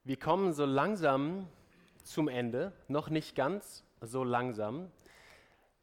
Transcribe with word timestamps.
Wir 0.04 0.16
kommen 0.18 0.52
so 0.52 0.66
langsam 0.66 1.46
zum 2.02 2.28
Ende, 2.28 2.72
noch 2.88 3.08
nicht 3.08 3.34
ganz 3.34 3.84
so 4.02 4.22
langsam. 4.22 4.90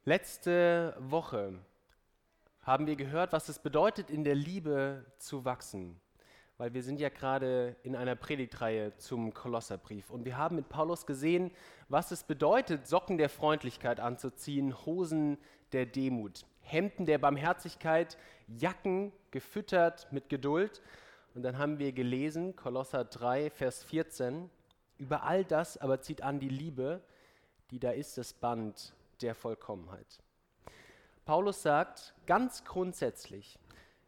Letzte 0.06 0.96
Woche 1.00 1.56
haben 2.62 2.86
wir 2.86 2.98
gehört, 2.98 3.34
was 3.34 3.50
es 3.50 3.58
bedeutet, 3.58 4.12
in 4.12 4.24
der 4.24 4.36
Liebe 4.36 5.08
zu 5.18 5.44
wachsen 5.44 6.00
weil 6.62 6.76
wir 6.76 6.84
sind 6.84 7.00
ja 7.00 7.10
gerade 7.10 7.76
in 7.82 7.96
einer 7.96 8.16
Predigtreihe 8.16 8.96
zum 8.98 9.34
Kolosserbrief 9.34 10.12
und 10.12 10.26
wir 10.26 10.38
haben 10.38 10.58
mit 10.58 10.70
Paulus 10.70 11.08
gesehen, 11.08 11.50
was 11.90 12.12
es 12.12 12.24
bedeutet, 12.24 12.86
Socken 12.86 13.18
der 13.18 13.30
Freundlichkeit 13.30 14.00
anzuziehen, 14.00 14.76
Hosen 14.86 15.40
der 15.72 15.88
Demut, 15.88 16.46
Hemden 16.60 17.08
der 17.08 17.18
Barmherzigkeit, 17.18 18.16
Jacken 18.48 19.12
gefüttert 19.32 20.08
mit 20.12 20.30
Geduld. 20.30 20.84
Und 21.34 21.42
dann 21.42 21.58
haben 21.58 21.80
wir 21.80 21.94
gelesen, 21.94 22.56
Kolosser 22.56 23.06
3, 23.06 23.50
Vers 23.50 23.84
14, 23.84 24.48
über 25.00 25.24
all 25.24 25.44
das 25.44 25.80
aber 25.80 26.02
zieht 26.02 26.22
an 26.22 26.40
die 26.40 26.50
Liebe, 26.50 27.02
die 27.72 27.80
da 27.80 27.90
ist 27.90 28.20
das 28.20 28.34
Band 28.34 28.94
der 29.22 29.34
Vollkommenheit. 29.34 30.20
Paulus 31.26 31.64
sagt 31.64 32.14
ganz 32.28 32.64
grundsätzlich, 32.66 33.58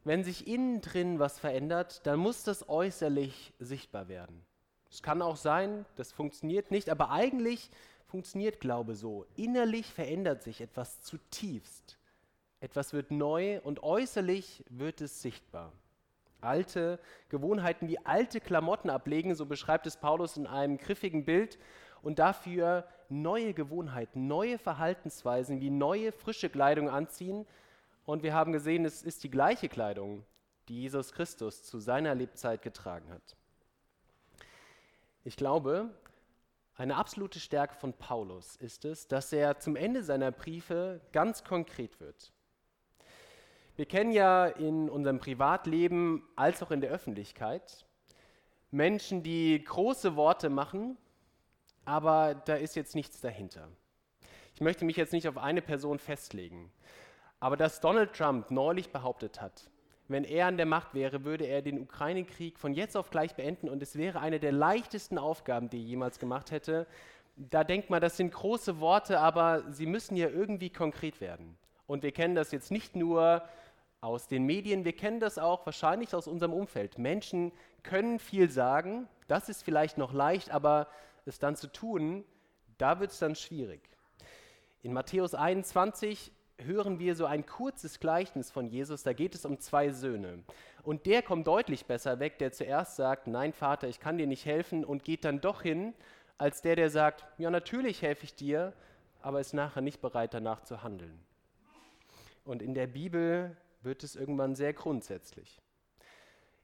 wenn 0.04 0.22
sich 0.22 0.46
innen 0.46 0.80
drin 0.80 1.18
was 1.18 1.38
verändert, 1.38 2.06
dann 2.06 2.18
muss 2.18 2.44
das 2.44 2.68
äußerlich 2.68 3.52
sichtbar 3.58 4.08
werden. 4.08 4.44
Es 4.90 5.02
kann 5.02 5.22
auch 5.22 5.36
sein, 5.36 5.86
das 5.96 6.12
funktioniert 6.12 6.70
nicht, 6.70 6.88
aber 6.90 7.10
eigentlich 7.10 7.70
funktioniert 8.06 8.60
Glaube 8.60 8.94
so. 8.94 9.26
Innerlich 9.34 9.86
verändert 9.86 10.42
sich 10.42 10.60
etwas 10.60 11.02
zutiefst. 11.02 11.98
Etwas 12.60 12.92
wird 12.92 13.10
neu 13.10 13.60
und 13.62 13.82
äußerlich 13.82 14.64
wird 14.68 15.00
es 15.00 15.20
sichtbar. 15.20 15.72
Alte 16.40 17.00
Gewohnheiten 17.30 17.88
wie 17.88 17.98
alte 18.04 18.40
Klamotten 18.40 18.90
ablegen, 18.90 19.34
so 19.34 19.46
beschreibt 19.46 19.86
es 19.86 19.96
Paulus 19.96 20.36
in 20.36 20.46
einem 20.46 20.78
griffigen 20.78 21.24
Bild, 21.24 21.58
und 22.02 22.18
dafür 22.18 22.86
neue 23.08 23.54
Gewohnheiten, 23.54 24.26
neue 24.26 24.58
Verhaltensweisen 24.58 25.60
wie 25.60 25.70
neue 25.70 26.12
frische 26.12 26.50
Kleidung 26.50 26.90
anziehen, 26.90 27.46
und 28.04 28.22
wir 28.22 28.34
haben 28.34 28.52
gesehen, 28.52 28.84
es 28.84 29.02
ist 29.02 29.24
die 29.24 29.30
gleiche 29.30 29.68
Kleidung, 29.68 30.24
die 30.68 30.82
Jesus 30.82 31.12
Christus 31.12 31.62
zu 31.62 31.78
seiner 31.78 32.14
Lebzeit 32.14 32.62
getragen 32.62 33.10
hat. 33.10 33.36
Ich 35.24 35.36
glaube, 35.36 35.90
eine 36.76 36.96
absolute 36.96 37.40
Stärke 37.40 37.74
von 37.74 37.92
Paulus 37.92 38.56
ist 38.56 38.84
es, 38.84 39.06
dass 39.06 39.32
er 39.32 39.58
zum 39.58 39.76
Ende 39.76 40.02
seiner 40.02 40.32
Briefe 40.32 41.00
ganz 41.12 41.44
konkret 41.44 42.00
wird. 42.00 42.32
Wir 43.76 43.86
kennen 43.86 44.12
ja 44.12 44.46
in 44.46 44.88
unserem 44.88 45.18
Privatleben 45.18 46.22
als 46.36 46.62
auch 46.62 46.70
in 46.70 46.80
der 46.80 46.90
Öffentlichkeit 46.90 47.84
Menschen, 48.70 49.22
die 49.22 49.62
große 49.62 50.16
Worte 50.16 50.50
machen, 50.50 50.96
aber 51.84 52.34
da 52.34 52.56
ist 52.56 52.74
jetzt 52.74 52.96
nichts 52.96 53.20
dahinter. 53.20 53.68
Ich 54.54 54.60
möchte 54.60 54.84
mich 54.84 54.96
jetzt 54.96 55.12
nicht 55.12 55.28
auf 55.28 55.38
eine 55.38 55.62
Person 55.62 55.98
festlegen. 55.98 56.72
Aber 57.40 57.56
dass 57.56 57.80
Donald 57.80 58.12
Trump 58.14 58.50
neulich 58.50 58.90
behauptet 58.90 59.40
hat, 59.40 59.68
wenn 60.08 60.24
er 60.24 60.46
an 60.46 60.56
der 60.56 60.66
Macht 60.66 60.94
wäre, 60.94 61.24
würde 61.24 61.44
er 61.44 61.62
den 61.62 61.80
Ukraine-Krieg 61.80 62.58
von 62.58 62.74
jetzt 62.74 62.96
auf 62.96 63.10
gleich 63.10 63.34
beenden 63.34 63.68
und 63.68 63.82
es 63.82 63.96
wäre 63.96 64.20
eine 64.20 64.38
der 64.38 64.52
leichtesten 64.52 65.18
Aufgaben, 65.18 65.70
die 65.70 65.78
er 65.78 65.84
jemals 65.84 66.18
gemacht 66.18 66.50
hätte. 66.50 66.86
Da 67.36 67.64
denkt 67.64 67.90
man, 67.90 68.00
das 68.00 68.16
sind 68.16 68.32
große 68.32 68.80
Worte, 68.80 69.18
aber 69.18 69.64
sie 69.72 69.86
müssen 69.86 70.16
ja 70.16 70.28
irgendwie 70.28 70.70
konkret 70.70 71.20
werden. 71.20 71.56
Und 71.86 72.02
wir 72.02 72.12
kennen 72.12 72.34
das 72.34 72.52
jetzt 72.52 72.70
nicht 72.70 72.96
nur 72.96 73.42
aus 74.00 74.28
den 74.28 74.44
Medien, 74.44 74.84
wir 74.84 74.94
kennen 74.94 75.20
das 75.20 75.38
auch 75.38 75.64
wahrscheinlich 75.64 76.14
aus 76.14 76.26
unserem 76.26 76.52
Umfeld. 76.52 76.98
Menschen 76.98 77.52
können 77.82 78.18
viel 78.18 78.50
sagen, 78.50 79.08
das 79.28 79.48
ist 79.48 79.62
vielleicht 79.62 79.96
noch 79.96 80.12
leicht, 80.12 80.50
aber 80.50 80.88
es 81.24 81.38
dann 81.38 81.56
zu 81.56 81.68
tun, 81.68 82.24
da 82.76 83.00
wird 83.00 83.12
es 83.12 83.18
dann 83.18 83.34
schwierig. 83.34 83.80
In 84.82 84.92
Matthäus 84.92 85.34
21 85.34 86.30
hören 86.58 86.98
wir 86.98 87.14
so 87.14 87.26
ein 87.26 87.46
kurzes 87.46 88.00
Gleichnis 88.00 88.50
von 88.50 88.68
Jesus, 88.68 89.02
da 89.02 89.12
geht 89.12 89.34
es 89.34 89.44
um 89.44 89.58
zwei 89.58 89.90
Söhne. 89.90 90.44
Und 90.82 91.06
der 91.06 91.22
kommt 91.22 91.46
deutlich 91.46 91.86
besser 91.86 92.20
weg, 92.20 92.38
der 92.38 92.52
zuerst 92.52 92.96
sagt, 92.96 93.26
nein 93.26 93.52
Vater, 93.52 93.88
ich 93.88 94.00
kann 94.00 94.18
dir 94.18 94.26
nicht 94.26 94.44
helfen 94.44 94.84
und 94.84 95.04
geht 95.04 95.24
dann 95.24 95.40
doch 95.40 95.62
hin, 95.62 95.94
als 96.38 96.62
der, 96.62 96.76
der 96.76 96.90
sagt, 96.90 97.24
ja 97.38 97.50
natürlich 97.50 98.02
helfe 98.02 98.24
ich 98.24 98.34
dir, 98.34 98.72
aber 99.22 99.40
ist 99.40 99.54
nachher 99.54 99.80
nicht 99.80 100.00
bereit 100.00 100.34
danach 100.34 100.62
zu 100.62 100.82
handeln. 100.82 101.18
Und 102.44 102.60
in 102.60 102.74
der 102.74 102.86
Bibel 102.86 103.56
wird 103.82 104.04
es 104.04 104.16
irgendwann 104.16 104.54
sehr 104.54 104.72
grundsätzlich. 104.72 105.60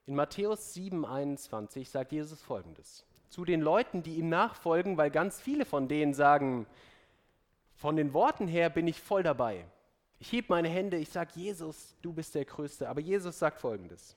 In 0.06 0.14
Matthäus 0.14 0.74
7:21 0.74 1.88
sagt 1.88 2.12
Jesus 2.12 2.42
folgendes: 2.42 3.06
Zu 3.28 3.44
den 3.44 3.60
Leuten, 3.60 4.02
die 4.02 4.16
ihm 4.16 4.28
nachfolgen, 4.28 4.96
weil 4.98 5.10
ganz 5.10 5.40
viele 5.40 5.64
von 5.64 5.88
denen 5.88 6.12
sagen, 6.12 6.66
von 7.74 7.96
den 7.96 8.12
Worten 8.12 8.46
her 8.46 8.68
bin 8.68 8.86
ich 8.88 9.00
voll 9.00 9.22
dabei. 9.22 9.64
Ich 10.22 10.32
heb 10.32 10.50
meine 10.50 10.68
Hände, 10.68 10.98
ich 10.98 11.08
sage, 11.08 11.30
Jesus, 11.34 11.96
du 12.02 12.12
bist 12.12 12.34
der 12.34 12.44
Größte. 12.44 12.88
Aber 12.90 13.00
Jesus 13.00 13.38
sagt 13.38 13.58
folgendes. 13.58 14.16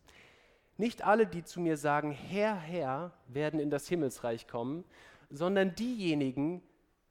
Nicht 0.77 1.03
alle, 1.03 1.25
die 1.25 1.45
zu 1.45 1.61
mir 1.61 1.77
sagen, 1.77 2.11
Herr, 2.11 2.55
Herr, 2.55 3.13
werden 3.27 3.59
in 3.59 3.69
das 3.69 3.87
Himmelsreich 3.87 4.47
kommen, 4.47 4.83
sondern 5.29 5.75
diejenigen, 5.75 6.61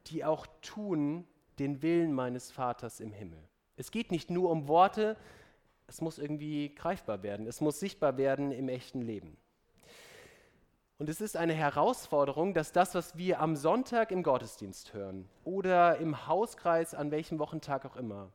die 0.09 0.25
auch 0.25 0.47
tun 0.61 1.27
den 1.59 1.81
Willen 1.81 2.13
meines 2.13 2.51
Vaters 2.51 3.01
im 3.01 3.13
Himmel. 3.13 3.43
Es 3.77 3.91
geht 3.91 4.11
nicht 4.11 4.31
nur 4.31 4.51
um 4.51 4.69
Worte, 4.69 5.17
es 5.87 6.03
muss 6.03 6.19
irgendwie 6.19 6.75
greifbar 6.75 7.23
werden, 7.23 7.47
es 7.47 7.61
muss 7.61 7.81
sichtbar 7.81 8.19
werden 8.19 8.53
im 8.53 8.69
echten 8.69 9.01
Leben. 9.01 9.37
Und 10.99 11.09
es 11.09 11.21
ist 11.21 11.37
eine 11.37 11.55
Herausforderung, 11.55 12.53
dass 12.53 12.73
das, 12.73 12.95
was 12.95 13.17
wir 13.17 13.41
am 13.41 13.57
Sonntag 13.57 14.13
im 14.13 14.23
Gottesdienst 14.23 14.93
hören 14.93 15.29
oder 15.45 15.97
im 15.97 16.27
Hauskreis, 16.27 16.95
an 16.95 17.11
welchem 17.11 17.39
Wochentag 17.39 17.85
auch 17.87 17.97
immer, 17.97 18.31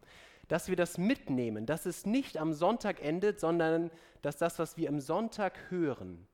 dass 0.47 0.69
wir 0.69 0.75
das 0.75 0.97
mitnehmen, 0.97 1.65
dass 1.65 1.85
es 1.85 2.05
nicht 2.05 2.37
am 2.37 2.53
Sonntag 2.53 3.03
endet, 3.03 3.39
sondern 3.39 3.91
dass 4.21 4.37
das, 4.37 4.59
was 4.59 4.77
wir 4.77 4.89
am 4.89 4.99
Sonntag 4.99 5.69
hören, 5.69 6.27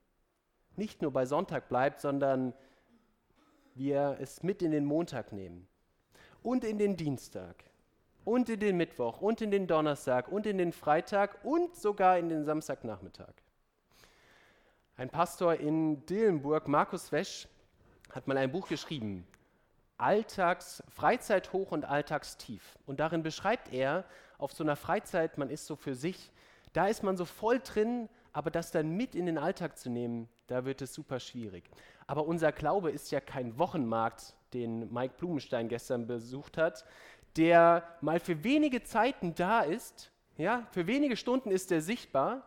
nicht 0.75 1.01
nur 1.01 1.11
bei 1.11 1.25
Sonntag 1.25 1.69
bleibt, 1.69 1.99
sondern 1.99 2.53
wir 3.75 4.17
es 4.19 4.43
mit 4.43 4.61
in 4.61 4.71
den 4.71 4.85
Montag 4.85 5.31
nehmen 5.31 5.67
und 6.41 6.63
in 6.63 6.77
den 6.77 6.95
Dienstag 6.95 7.63
und 8.23 8.49
in 8.49 8.59
den 8.59 8.77
Mittwoch 8.77 9.21
und 9.21 9.41
in 9.41 9.51
den 9.51 9.67
Donnerstag 9.67 10.27
und 10.27 10.45
in 10.45 10.57
den 10.57 10.71
Freitag 10.71 11.43
und 11.43 11.75
sogar 11.75 12.17
in 12.17 12.29
den 12.29 12.45
Samstagnachmittag. 12.45 13.33
Ein 14.95 15.09
Pastor 15.09 15.55
in 15.55 16.05
Dillenburg, 16.05 16.67
Markus 16.67 17.11
Wesch, 17.11 17.47
hat 18.11 18.27
mal 18.27 18.37
ein 18.37 18.51
Buch 18.51 18.67
geschrieben, 18.67 19.25
Alltags, 19.97 20.83
Freizeithoch 20.89 21.71
und 21.71 21.85
Alltagstief. 21.85 22.77
Und 22.85 22.99
darin 22.99 23.23
beschreibt 23.23 23.73
er, 23.73 24.05
auf 24.37 24.51
so 24.51 24.63
einer 24.63 24.75
Freizeit, 24.75 25.37
man 25.37 25.49
ist 25.49 25.65
so 25.65 25.75
für 25.75 25.95
sich, 25.95 26.31
da 26.73 26.87
ist 26.87 27.03
man 27.03 27.17
so 27.17 27.25
voll 27.25 27.59
drin, 27.59 28.09
aber 28.33 28.51
das 28.51 28.71
dann 28.71 28.89
mit 28.89 29.15
in 29.15 29.25
den 29.25 29.37
Alltag 29.37 29.77
zu 29.77 29.89
nehmen, 29.89 30.27
da 30.47 30.65
wird 30.65 30.81
es 30.81 30.93
super 30.93 31.19
schwierig. 31.19 31.69
Aber 32.07 32.25
unser 32.25 32.51
Glaube 32.51 32.91
ist 32.91 33.11
ja 33.11 33.21
kein 33.21 33.57
Wochenmarkt, 33.57 34.35
den 34.53 34.91
Mike 34.91 35.15
Blumenstein 35.17 35.69
gestern 35.69 36.07
besucht 36.07 36.57
hat, 36.57 36.85
der 37.37 37.83
mal 38.01 38.19
für 38.19 38.43
wenige 38.43 38.83
Zeiten 38.83 39.33
da 39.35 39.61
ist, 39.61 40.11
ja, 40.37 40.67
für 40.71 40.87
wenige 40.87 41.15
Stunden 41.15 41.51
ist 41.51 41.71
er 41.71 41.81
sichtbar 41.81 42.41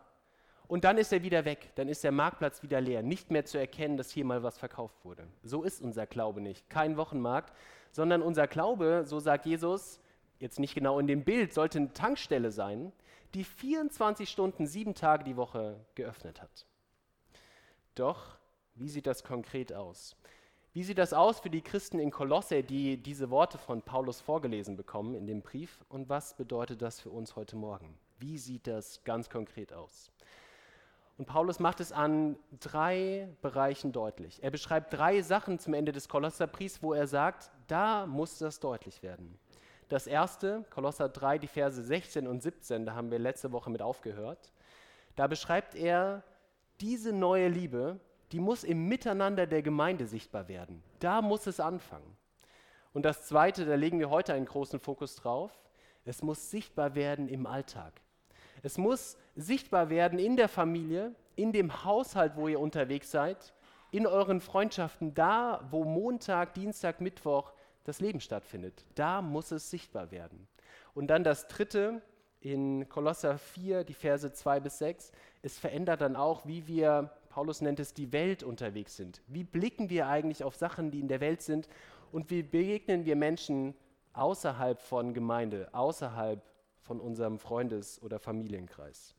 und 0.67 0.83
dann 0.83 0.97
ist 0.97 1.13
er 1.13 1.23
wieder 1.23 1.45
weg, 1.45 1.71
dann 1.75 1.87
ist 1.87 2.03
der 2.03 2.11
Marktplatz 2.11 2.61
wieder 2.61 2.81
leer, 2.81 3.01
nicht 3.01 3.31
mehr 3.31 3.45
zu 3.45 3.57
erkennen, 3.57 3.97
dass 3.97 4.11
hier 4.11 4.25
mal 4.25 4.43
was 4.43 4.57
verkauft 4.57 5.05
wurde. 5.05 5.27
So 5.43 5.63
ist 5.63 5.81
unser 5.81 6.05
Glaube 6.05 6.41
nicht, 6.41 6.69
kein 6.69 6.97
Wochenmarkt, 6.97 7.53
sondern 7.91 8.21
unser 8.21 8.47
Glaube, 8.47 9.03
so 9.05 9.19
sagt 9.19 9.45
Jesus, 9.45 9.99
jetzt 10.39 10.59
nicht 10.59 10.75
genau 10.75 10.99
in 10.99 11.07
dem 11.07 11.23
Bild, 11.23 11.53
sollte 11.53 11.79
eine 11.79 11.93
Tankstelle 11.93 12.51
sein, 12.51 12.91
die 13.33 13.43
24 13.43 14.29
Stunden, 14.29 14.67
sieben 14.67 14.93
Tage 14.93 15.23
die 15.23 15.37
Woche 15.37 15.79
geöffnet 15.95 16.41
hat. 16.41 16.65
Doch, 17.95 18.37
wie 18.75 18.89
sieht 18.89 19.07
das 19.07 19.23
konkret 19.23 19.73
aus? 19.73 20.15
Wie 20.73 20.83
sieht 20.83 20.99
das 20.99 21.13
aus 21.13 21.39
für 21.39 21.49
die 21.49 21.63
Christen 21.63 21.97
in 21.97 22.11
Kolosse, 22.11 22.61
die 22.63 23.01
diese 23.01 23.31
Worte 23.31 23.57
von 23.57 23.81
Paulus 23.81 24.21
vorgelesen 24.21 24.75
bekommen 24.75 25.15
in 25.15 25.25
dem 25.25 25.41
Brief? 25.41 25.83
Und 25.89 26.07
was 26.09 26.35
bedeutet 26.35 26.81
das 26.83 26.99
für 26.99 27.09
uns 27.09 27.35
heute 27.35 27.55
Morgen? 27.55 27.97
Wie 28.19 28.37
sieht 28.37 28.67
das 28.67 29.03
ganz 29.03 29.29
konkret 29.29 29.73
aus? 29.73 30.11
Und 31.17 31.25
Paulus 31.25 31.59
macht 31.59 31.79
es 31.79 31.91
an 31.91 32.37
drei 32.59 33.27
Bereichen 33.41 33.91
deutlich. 33.91 34.43
Er 34.43 34.51
beschreibt 34.51 34.93
drei 34.93 35.21
Sachen 35.21 35.57
zum 35.57 35.73
Ende 35.73 35.91
des 35.91 36.07
Kolosserbriefs, 36.07 36.83
wo 36.83 36.93
er 36.93 37.07
sagt, 37.07 37.51
da 37.67 38.05
muss 38.05 38.37
das 38.37 38.59
deutlich 38.59 39.01
werden. 39.01 39.39
Das 39.89 40.05
erste, 40.05 40.63
Kolosser 40.69 41.09
3, 41.09 41.39
die 41.39 41.47
Verse 41.47 41.81
16 41.81 42.27
und 42.27 42.43
17, 42.43 42.85
da 42.85 42.93
haben 42.93 43.09
wir 43.09 43.19
letzte 43.19 43.51
Woche 43.51 43.69
mit 43.69 43.81
aufgehört. 43.81 44.51
Da 45.15 45.27
beschreibt 45.27 45.75
er 45.75 46.23
diese 46.81 47.13
neue 47.13 47.47
Liebe, 47.47 47.99
die 48.31 48.39
muss 48.39 48.63
im 48.63 48.87
Miteinander 48.87 49.47
der 49.47 49.63
Gemeinde 49.63 50.05
sichtbar 50.05 50.47
werden. 50.47 50.83
Da 50.99 51.21
muss 51.21 51.47
es 51.47 51.59
anfangen. 51.59 52.17
Und 52.93 53.03
das 53.03 53.25
Zweite, 53.25 53.65
da 53.65 53.75
legen 53.75 53.99
wir 53.99 54.09
heute 54.09 54.33
einen 54.33 54.45
großen 54.45 54.79
Fokus 54.79 55.15
drauf, 55.15 55.51
es 56.05 56.21
muss 56.21 56.51
sichtbar 56.51 56.93
werden 56.95 57.27
im 57.27 57.47
Alltag. 57.47 58.01
Es 58.63 58.77
muss 58.77 59.17
sichtbar 59.35 59.89
werden 59.89 60.19
in 60.19 60.35
der 60.35 60.49
Familie, 60.49 61.13
in 61.35 61.51
dem 61.51 61.83
Haushalt, 61.83 62.35
wo 62.35 62.47
ihr 62.47 62.59
unterwegs 62.59 63.11
seid, 63.11 63.53
in 63.91 64.05
euren 64.05 64.41
Freundschaften, 64.41 65.13
da, 65.13 65.65
wo 65.71 65.83
Montag, 65.83 66.53
Dienstag, 66.53 66.99
Mittwoch 66.99 67.53
das 67.83 68.01
Leben 68.01 68.19
stattfindet. 68.19 68.85
Da 68.95 69.21
muss 69.21 69.51
es 69.51 69.69
sichtbar 69.69 70.11
werden. 70.11 70.47
Und 70.93 71.07
dann 71.07 71.23
das 71.23 71.47
Dritte 71.47 72.01
in 72.41 72.89
Kolosser 72.89 73.37
4, 73.37 73.83
die 73.83 73.93
Verse 73.93 74.31
2 74.31 74.59
bis 74.59 74.79
6, 74.79 75.11
es 75.41 75.57
verändert 75.57 76.01
dann 76.01 76.15
auch, 76.15 76.45
wie 76.45 76.67
wir, 76.67 77.11
Paulus 77.29 77.61
nennt 77.61 77.79
es, 77.79 77.93
die 77.93 78.11
Welt 78.11 78.43
unterwegs 78.43 78.97
sind. 78.97 79.21
Wie 79.27 79.43
blicken 79.43 79.89
wir 79.89 80.07
eigentlich 80.07 80.43
auf 80.43 80.55
Sachen, 80.55 80.91
die 80.91 80.99
in 80.99 81.07
der 81.07 81.21
Welt 81.21 81.41
sind 81.41 81.69
und 82.11 82.29
wie 82.29 82.43
begegnen 82.43 83.05
wir 83.05 83.15
Menschen 83.15 83.73
außerhalb 84.13 84.79
von 84.79 85.13
Gemeinde, 85.13 85.69
außerhalb 85.73 86.41
von 86.87 86.99
unserem 86.99 87.37
Freundes- 87.37 88.01
oder 88.01 88.17
Familienkreis. 88.17 89.13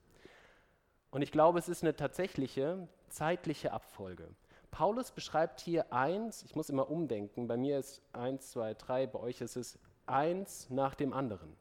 Und 1.11 1.23
ich 1.23 1.31
glaube, 1.31 1.59
es 1.59 1.69
ist 1.69 1.82
eine 1.82 1.94
tatsächliche 1.94 2.88
zeitliche 3.09 3.73
Abfolge. 3.73 4.29
Paulus 4.70 5.12
beschreibt 5.12 5.61
hier 5.61 5.93
eins, 5.93 6.43
ich 6.43 6.55
muss 6.55 6.70
immer 6.70 6.91
umdenken, 6.91 7.47
bei 7.47 7.56
mir 7.56 7.79
ist 7.79 8.03
eins, 8.12 8.50
zwei, 8.50 8.75
drei, 8.75 9.06
bei 9.06 9.19
euch 9.19 9.41
ist 9.41 9.56
es 9.56 9.79
eins 10.06 10.69
nach 10.70 10.94
dem 10.94 11.12
anderen. 11.12 11.56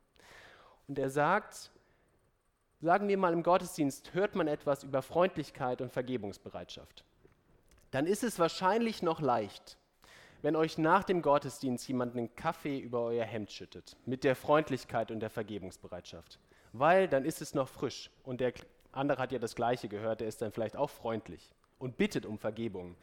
Und 0.87 0.99
er 0.99 1.09
sagt, 1.09 1.71
sagen 2.81 3.07
wir 3.07 3.17
mal 3.17 3.33
im 3.33 3.43
Gottesdienst, 3.43 4.13
hört 4.13 4.35
man 4.35 4.47
etwas 4.47 4.83
über 4.83 5.01
Freundlichkeit 5.01 5.81
und 5.81 5.91
Vergebungsbereitschaft. 5.91 7.03
Dann 7.91 8.05
ist 8.05 8.23
es 8.23 8.39
wahrscheinlich 8.39 9.01
noch 9.01 9.21
leicht, 9.21 9.77
wenn 10.41 10.55
euch 10.55 10.77
nach 10.77 11.03
dem 11.03 11.21
Gottesdienst 11.21 11.87
jemand 11.87 12.15
einen 12.15 12.35
Kaffee 12.35 12.77
über 12.77 13.01
euer 13.01 13.25
Hemd 13.25 13.51
schüttet, 13.51 13.97
mit 14.05 14.23
der 14.23 14.35
Freundlichkeit 14.35 15.11
und 15.11 15.19
der 15.19 15.29
Vergebungsbereitschaft. 15.29 16.39
Weil 16.73 17.07
dann 17.07 17.25
ist 17.25 17.41
es 17.41 17.55
noch 17.55 17.67
frisch 17.67 18.11
und 18.23 18.41
der 18.41 18.53
andere 18.91 19.21
hat 19.21 19.31
ja 19.31 19.39
das 19.39 19.55
Gleiche 19.55 19.87
gehört, 19.87 20.21
der 20.21 20.27
ist 20.27 20.41
dann 20.41 20.51
vielleicht 20.51 20.75
auch 20.75 20.89
freundlich 20.89 21.53
und 21.79 21.97
bittet 21.97 22.25
um 22.25 22.37
Vergebung. 22.37 22.95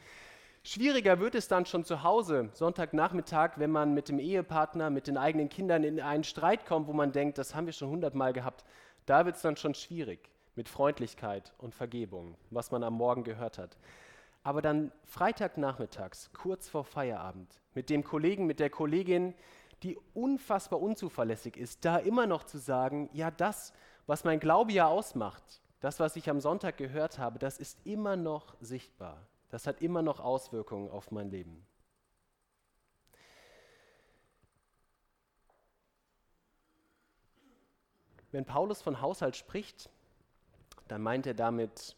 Schwieriger 0.62 1.20
wird 1.20 1.34
es 1.34 1.48
dann 1.48 1.66
schon 1.66 1.84
zu 1.84 2.02
Hause, 2.02 2.48
Sonntagnachmittag, 2.52 3.58
wenn 3.58 3.70
man 3.70 3.92
mit 3.92 4.08
dem 4.08 4.18
Ehepartner, 4.18 4.88
mit 4.88 5.06
den 5.06 5.18
eigenen 5.18 5.50
Kindern 5.50 5.84
in 5.84 6.00
einen 6.00 6.24
Streit 6.24 6.64
kommt, 6.64 6.86
wo 6.86 6.92
man 6.92 7.12
denkt, 7.12 7.36
das 7.36 7.54
haben 7.54 7.66
wir 7.66 7.74
schon 7.74 7.90
hundertmal 7.90 8.32
gehabt. 8.32 8.64
Da 9.04 9.26
wird 9.26 9.36
es 9.36 9.42
dann 9.42 9.56
schon 9.56 9.74
schwierig 9.74 10.30
mit 10.54 10.68
Freundlichkeit 10.68 11.52
und 11.58 11.74
Vergebung, 11.74 12.36
was 12.50 12.70
man 12.70 12.82
am 12.82 12.94
Morgen 12.94 13.24
gehört 13.24 13.58
hat 13.58 13.76
aber 14.44 14.60
dann 14.60 14.92
Freitagnachmittags, 15.04 16.30
kurz 16.34 16.68
vor 16.68 16.84
Feierabend, 16.84 17.62
mit 17.72 17.88
dem 17.88 18.04
Kollegen, 18.04 18.46
mit 18.46 18.60
der 18.60 18.70
Kollegin, 18.70 19.34
die 19.82 19.98
unfassbar 20.12 20.80
unzuverlässig 20.80 21.56
ist, 21.56 21.84
da 21.84 21.96
immer 21.96 22.26
noch 22.26 22.44
zu 22.44 22.58
sagen, 22.58 23.08
ja, 23.14 23.30
das, 23.30 23.72
was 24.06 24.22
mein 24.22 24.40
Glaube 24.40 24.70
ja 24.70 24.86
ausmacht, 24.86 25.62
das, 25.80 25.98
was 25.98 26.14
ich 26.16 26.28
am 26.28 26.40
Sonntag 26.40 26.76
gehört 26.76 27.18
habe, 27.18 27.38
das 27.38 27.58
ist 27.58 27.78
immer 27.84 28.16
noch 28.16 28.54
sichtbar. 28.60 29.26
Das 29.48 29.66
hat 29.66 29.80
immer 29.80 30.02
noch 30.02 30.20
Auswirkungen 30.20 30.90
auf 30.90 31.10
mein 31.10 31.30
Leben. 31.30 31.66
Wenn 38.30 38.44
Paulus 38.44 38.82
von 38.82 39.00
Haushalt 39.00 39.36
spricht, 39.36 39.88
dann 40.88 41.02
meint 41.02 41.26
er 41.26 41.34
damit 41.34 41.96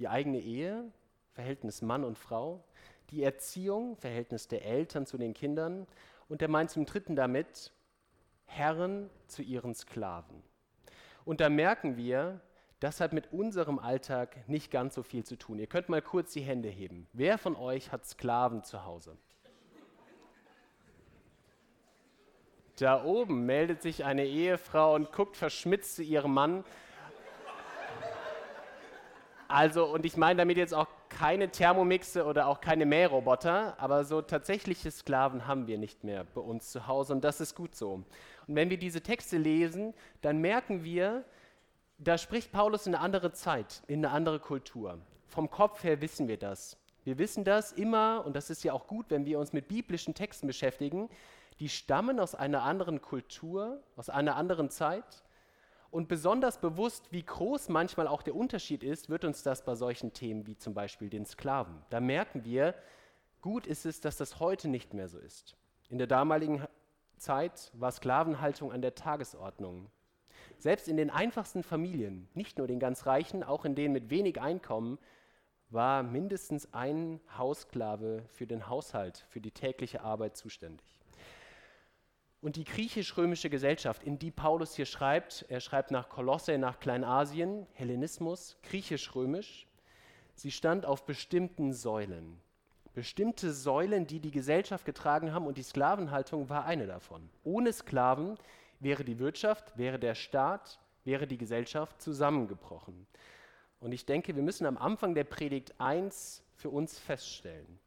die 0.00 0.08
eigene 0.08 0.40
Ehe, 0.40 0.90
Verhältnis 1.32 1.82
Mann 1.82 2.04
und 2.04 2.18
Frau, 2.18 2.64
die 3.10 3.22
Erziehung, 3.22 3.96
Verhältnis 3.96 4.48
der 4.48 4.64
Eltern 4.64 5.06
zu 5.06 5.18
den 5.18 5.34
Kindern 5.34 5.86
und 6.28 6.42
er 6.42 6.48
meint 6.48 6.70
zum 6.70 6.86
Dritten 6.86 7.14
damit 7.14 7.72
Herren 8.46 9.10
zu 9.26 9.42
ihren 9.42 9.74
Sklaven. 9.74 10.42
Und 11.24 11.40
da 11.40 11.50
merken 11.50 11.96
wir, 11.96 12.40
das 12.80 13.00
hat 13.00 13.12
mit 13.12 13.30
unserem 13.30 13.78
Alltag 13.78 14.48
nicht 14.48 14.70
ganz 14.70 14.94
so 14.94 15.02
viel 15.02 15.22
zu 15.24 15.36
tun. 15.36 15.58
Ihr 15.58 15.66
könnt 15.66 15.90
mal 15.90 16.00
kurz 16.00 16.32
die 16.32 16.40
Hände 16.40 16.70
heben. 16.70 17.06
Wer 17.12 17.36
von 17.36 17.54
euch 17.54 17.92
hat 17.92 18.06
Sklaven 18.06 18.64
zu 18.64 18.84
Hause? 18.86 19.18
Da 22.76 23.04
oben 23.04 23.44
meldet 23.44 23.82
sich 23.82 24.06
eine 24.06 24.24
Ehefrau 24.24 24.94
und 24.94 25.12
guckt 25.12 25.36
verschmitzt 25.36 25.96
zu 25.96 26.02
ihrem 26.02 26.32
Mann 26.32 26.64
also, 29.50 29.86
und 29.86 30.06
ich 30.06 30.16
meine 30.16 30.38
damit 30.38 30.56
jetzt 30.56 30.72
auch 30.72 30.86
keine 31.08 31.50
Thermomixe 31.50 32.24
oder 32.24 32.46
auch 32.46 32.60
keine 32.60 32.86
Mähroboter, 32.86 33.74
aber 33.78 34.04
so 34.04 34.22
tatsächliche 34.22 34.92
Sklaven 34.92 35.48
haben 35.48 35.66
wir 35.66 35.76
nicht 35.76 36.04
mehr 36.04 36.24
bei 36.34 36.40
uns 36.40 36.70
zu 36.70 36.86
Hause 36.86 37.14
und 37.14 37.24
das 37.24 37.40
ist 37.40 37.56
gut 37.56 37.74
so. 37.74 37.94
Und 37.94 38.06
wenn 38.46 38.70
wir 38.70 38.78
diese 38.78 39.00
Texte 39.00 39.38
lesen, 39.38 39.92
dann 40.22 40.38
merken 40.38 40.84
wir, 40.84 41.24
da 41.98 42.16
spricht 42.16 42.52
Paulus 42.52 42.86
in 42.86 42.94
eine 42.94 43.02
andere 43.02 43.32
Zeit, 43.32 43.82
in 43.88 44.04
eine 44.04 44.14
andere 44.14 44.38
Kultur. 44.38 44.98
Vom 45.26 45.50
Kopf 45.50 45.82
her 45.82 46.00
wissen 46.00 46.28
wir 46.28 46.38
das. 46.38 46.76
Wir 47.02 47.18
wissen 47.18 47.42
das 47.42 47.72
immer, 47.72 48.22
und 48.24 48.36
das 48.36 48.50
ist 48.50 48.62
ja 48.62 48.72
auch 48.72 48.86
gut, 48.86 49.06
wenn 49.08 49.26
wir 49.26 49.40
uns 49.40 49.52
mit 49.52 49.66
biblischen 49.66 50.14
Texten 50.14 50.46
beschäftigen, 50.46 51.08
die 51.58 51.68
stammen 51.68 52.20
aus 52.20 52.36
einer 52.36 52.62
anderen 52.62 53.02
Kultur, 53.02 53.82
aus 53.96 54.10
einer 54.10 54.36
anderen 54.36 54.70
Zeit 54.70 55.24
und 55.90 56.08
besonders 56.08 56.60
bewusst, 56.60 57.10
wie 57.10 57.22
groß 57.22 57.68
manchmal 57.68 58.06
auch 58.06 58.22
der 58.22 58.36
Unterschied 58.36 58.84
ist, 58.84 59.08
wird 59.08 59.24
uns 59.24 59.42
das 59.42 59.64
bei 59.64 59.74
solchen 59.74 60.12
Themen 60.12 60.46
wie 60.46 60.56
zum 60.56 60.72
Beispiel 60.72 61.10
den 61.10 61.26
Sklaven. 61.26 61.82
Da 61.90 62.00
merken 62.00 62.44
wir, 62.44 62.74
gut 63.40 63.66
ist 63.66 63.86
es, 63.86 64.00
dass 64.00 64.16
das 64.16 64.38
heute 64.38 64.68
nicht 64.68 64.94
mehr 64.94 65.08
so 65.08 65.18
ist. 65.18 65.56
In 65.88 65.98
der 65.98 66.06
damaligen 66.06 66.64
Zeit 67.16 67.72
war 67.74 67.90
Sklavenhaltung 67.90 68.72
an 68.72 68.82
der 68.82 68.94
Tagesordnung. 68.94 69.90
Selbst 70.58 70.88
in 70.88 70.96
den 70.96 71.10
einfachsten 71.10 71.62
Familien, 71.62 72.28
nicht 72.34 72.58
nur 72.58 72.66
den 72.66 72.78
ganz 72.78 73.06
reichen, 73.06 73.42
auch 73.42 73.64
in 73.64 73.74
denen 73.74 73.92
mit 73.92 74.10
wenig 74.10 74.40
Einkommen, 74.40 74.98
war 75.70 76.02
mindestens 76.02 76.72
ein 76.72 77.20
Haussklave 77.36 78.24
für 78.32 78.46
den 78.46 78.68
Haushalt, 78.68 79.24
für 79.28 79.40
die 79.40 79.52
tägliche 79.52 80.02
Arbeit 80.02 80.36
zuständig. 80.36 80.99
Und 82.42 82.56
die 82.56 82.64
griechisch-römische 82.64 83.50
Gesellschaft, 83.50 84.02
in 84.02 84.18
die 84.18 84.30
Paulus 84.30 84.74
hier 84.74 84.86
schreibt, 84.86 85.44
er 85.50 85.60
schreibt 85.60 85.90
nach 85.90 86.08
Kolosse, 86.08 86.56
nach 86.56 86.80
Kleinasien, 86.80 87.66
Hellenismus, 87.74 88.56
griechisch-römisch, 88.62 89.66
sie 90.34 90.50
stand 90.50 90.86
auf 90.86 91.04
bestimmten 91.04 91.74
Säulen. 91.74 92.40
Bestimmte 92.94 93.52
Säulen, 93.52 94.06
die 94.06 94.20
die 94.20 94.30
Gesellschaft 94.30 94.86
getragen 94.86 95.34
haben 95.34 95.46
und 95.46 95.58
die 95.58 95.62
Sklavenhaltung 95.62 96.48
war 96.48 96.64
eine 96.64 96.86
davon. 96.86 97.28
Ohne 97.44 97.72
Sklaven 97.74 98.38
wäre 98.80 99.04
die 99.04 99.18
Wirtschaft, 99.18 99.76
wäre 99.76 99.98
der 99.98 100.14
Staat, 100.14 100.80
wäre 101.04 101.26
die 101.26 101.38
Gesellschaft 101.38 102.00
zusammengebrochen. 102.00 103.06
Und 103.80 103.92
ich 103.92 104.06
denke, 104.06 104.34
wir 104.34 104.42
müssen 104.42 104.66
am 104.66 104.78
Anfang 104.78 105.14
der 105.14 105.24
Predigt 105.24 105.78
eins 105.78 106.42
für 106.54 106.70
uns 106.70 106.98
feststellen 106.98 107.78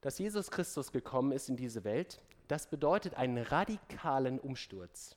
dass 0.00 0.18
Jesus 0.18 0.50
Christus 0.50 0.92
gekommen 0.92 1.32
ist 1.32 1.48
in 1.48 1.56
diese 1.56 1.84
Welt, 1.84 2.20
das 2.46 2.66
bedeutet 2.68 3.14
einen 3.14 3.38
radikalen 3.38 4.38
Umsturz. 4.38 5.16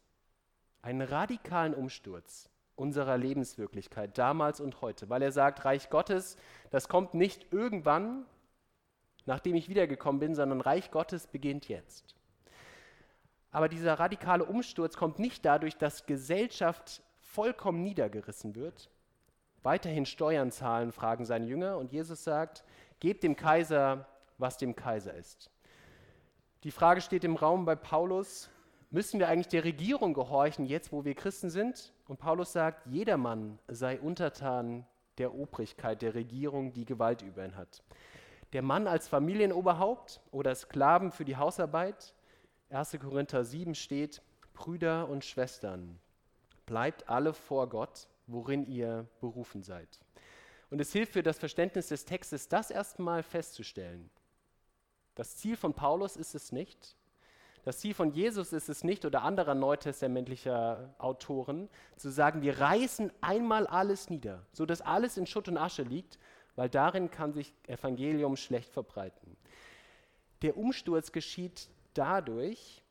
Einen 0.82 1.02
radikalen 1.02 1.74
Umsturz 1.74 2.50
unserer 2.76 3.18
Lebenswirklichkeit 3.18 4.18
damals 4.18 4.60
und 4.60 4.82
heute, 4.82 5.10
weil 5.10 5.22
er 5.22 5.32
sagt, 5.32 5.66
Reich 5.66 5.90
Gottes, 5.90 6.36
das 6.72 6.88
kommt 6.88 7.14
nicht 7.14 7.54
irgendwann, 7.54 8.26
nachdem 9.26 9.56
ich 9.56 9.70
wiedergekommen 9.70 10.20
bin, 10.20 10.34
sondern 10.34 10.62
Reich 10.62 10.90
Gottes 10.90 11.28
beginnt 11.28 11.68
jetzt. 11.68 12.16
Aber 13.52 13.70
dieser 13.70 14.00
radikale 14.00 14.46
Umsturz 14.46 14.98
kommt 14.98 15.20
nicht 15.20 15.46
dadurch, 15.46 15.78
dass 15.78 16.06
Gesellschaft 16.06 17.04
vollkommen 17.20 17.84
niedergerissen 17.84 18.56
wird. 18.56 18.90
Weiterhin 19.62 20.06
Steuern 20.06 20.52
zahlen, 20.52 20.92
fragen 20.92 21.26
seine 21.26 21.46
Jünger. 21.46 21.78
Und 21.78 21.92
Jesus 21.92 22.24
sagt, 22.24 22.64
gebt 23.00 23.24
dem 23.24 23.36
Kaiser 23.36 24.08
was 24.42 24.58
dem 24.58 24.76
Kaiser 24.76 25.14
ist. 25.14 25.50
Die 26.64 26.72
Frage 26.72 27.02
steht 27.02 27.24
im 27.24 27.36
Raum 27.36 27.66
bei 27.66 27.76
Paulus, 27.76 28.50
müssen 28.90 29.20
wir 29.20 29.30
eigentlich 29.30 29.48
der 29.48 29.64
Regierung 29.64 30.14
gehorchen, 30.14 30.66
jetzt 30.66 30.92
wo 30.92 31.06
wir 31.06 31.16
Christen 31.16 31.50
sind? 31.50 31.94
Und 32.08 32.20
Paulus 32.20 32.52
sagt, 32.52 32.86
jedermann 32.88 33.58
sei 33.68 34.00
untertan 34.00 34.86
der 35.18 35.34
Obrigkeit, 35.34 36.02
der 36.02 36.14
Regierung, 36.14 36.74
die 36.74 36.86
Gewalt 36.86 37.22
über 37.22 37.46
ihn 37.46 37.56
hat. 37.56 37.84
Der 38.54 38.62
Mann 38.62 38.88
als 38.88 39.08
Familienoberhaupt 39.08 40.22
oder 40.32 40.54
Sklaven 40.54 41.12
für 41.12 41.26
die 41.26 41.38
Hausarbeit. 41.38 42.14
1. 42.70 42.98
Korinther 43.00 43.46
7 43.46 43.76
steht, 43.76 44.22
Brüder 44.54 45.08
und 45.08 45.24
Schwestern, 45.24 46.00
bleibt 46.66 47.10
alle 47.10 47.34
vor 47.34 47.70
Gott, 47.70 48.08
worin 48.28 48.66
ihr 48.66 49.08
berufen 49.20 49.64
seid. 49.64 50.00
Und 50.70 50.80
es 50.80 50.92
hilft 50.92 51.14
für 51.14 51.24
das 51.24 51.40
Verständnis 51.40 51.88
des 51.88 52.06
Textes, 52.06 52.48
das 52.50 52.72
erstmal 52.72 53.24
festzustellen. 53.24 54.10
Das 55.22 55.36
Ziel 55.36 55.56
von 55.56 55.76
Paulus 55.76 56.18
ist 56.18 56.34
es 56.34 56.52
nicht, 56.52 56.98
Das 57.64 57.78
Ziel 57.78 57.94
von 57.94 58.12
Jesus 58.12 58.54
ist 58.54 58.70
es 58.70 58.84
nicht 58.84 59.06
oder 59.06 59.22
anderer 59.22 59.54
neutestamentlicher 59.54 60.96
Autoren 60.98 61.70
zu 61.96 62.10
sagen, 62.10 62.42
wir 62.42 62.60
reißen 62.60 63.12
einmal 63.22 63.68
alles 63.68 64.10
nieder, 64.10 64.48
sodass 64.52 64.82
alles 64.82 65.18
in 65.18 65.28
Schutt 65.28 65.48
und 65.48 65.58
Asche 65.58 65.84
liegt, 65.84 66.18
weil 66.56 66.70
darin 66.70 67.12
kann 67.12 67.34
sich 67.34 67.54
Evangelium 67.68 68.36
schlecht 68.36 68.72
verbreiten. 68.74 69.38
Der 70.42 70.58
Umsturz 70.58 71.12
geschieht 71.12 71.70
dadurch, 71.94 72.82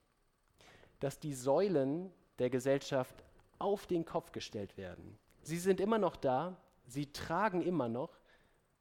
dass 1.01 1.19
die 1.19 1.35
Säulen 1.35 2.13
der 2.39 2.49
Gesellschaft 2.49 3.25
auf 3.59 3.89
den 3.89 4.05
Kopf 4.05 4.31
gestellt 4.31 4.77
werden. 4.77 5.19
Sie 5.43 5.59
sind 5.59 5.81
immer 5.81 5.99
noch 5.99 6.15
da, 6.15 6.57
sie 6.87 7.13
tragen 7.13 7.61
immer 7.61 7.89
noch, 7.89 8.20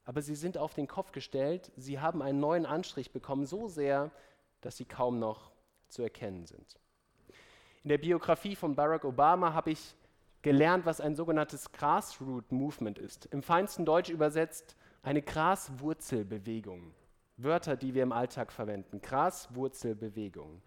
aber 0.05 0.21
sie 0.21 0.35
sind 0.35 0.57
auf 0.57 0.73
den 0.73 0.87
Kopf 0.87 1.11
gestellt, 1.11 1.71
sie 1.75 1.99
haben 1.99 2.21
einen 2.21 2.39
neuen 2.39 2.65
Anstrich 2.65 3.11
bekommen, 3.11 3.45
so 3.45 3.67
sehr, 3.67 4.11
dass 4.61 4.77
sie 4.77 4.85
kaum 4.85 5.19
noch 5.19 5.51
zu 5.87 6.03
erkennen 6.03 6.45
sind. 6.45 6.79
In 7.83 7.89
der 7.89 7.97
Biografie 7.97 8.55
von 8.55 8.75
Barack 8.75 9.05
Obama 9.05 9.53
habe 9.53 9.71
ich 9.71 9.95
gelernt, 10.41 10.85
was 10.85 11.01
ein 11.01 11.15
sogenanntes 11.15 11.71
Grassroot 11.71 12.51
Movement 12.51 12.99
ist. 12.99 13.25
Im 13.27 13.41
feinsten 13.41 13.85
Deutsch 13.85 14.09
übersetzt 14.09 14.75
eine 15.01 15.21
Graswurzelbewegung. 15.21 16.93
Wörter, 17.37 17.77
die 17.77 17.93
wir 17.93 18.03
im 18.03 18.11
Alltag 18.11 18.51
verwenden. 18.51 19.01
Graswurzelbewegung. 19.01 20.61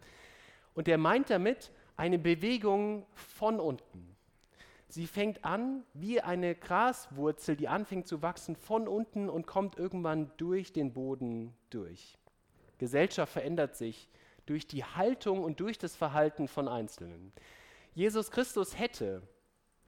Und 0.74 0.88
er 0.88 0.98
meint 0.98 1.30
damit 1.30 1.70
eine 1.96 2.18
Bewegung 2.18 3.06
von 3.14 3.60
unten. 3.60 4.16
Sie 4.92 5.06
fängt 5.06 5.42
an 5.42 5.84
wie 5.94 6.20
eine 6.20 6.54
Graswurzel, 6.54 7.56
die 7.56 7.66
anfängt 7.66 8.06
zu 8.06 8.20
wachsen 8.20 8.56
von 8.56 8.86
unten 8.86 9.30
und 9.30 9.46
kommt 9.46 9.78
irgendwann 9.78 10.30
durch 10.36 10.74
den 10.74 10.92
Boden 10.92 11.56
durch. 11.70 12.18
Gesellschaft 12.76 13.32
verändert 13.32 13.74
sich 13.74 14.10
durch 14.44 14.66
die 14.66 14.84
Haltung 14.84 15.44
und 15.44 15.60
durch 15.60 15.78
das 15.78 15.96
Verhalten 15.96 16.46
von 16.46 16.68
Einzelnen. 16.68 17.32
Jesus 17.94 18.30
Christus 18.30 18.78
hätte 18.78 19.22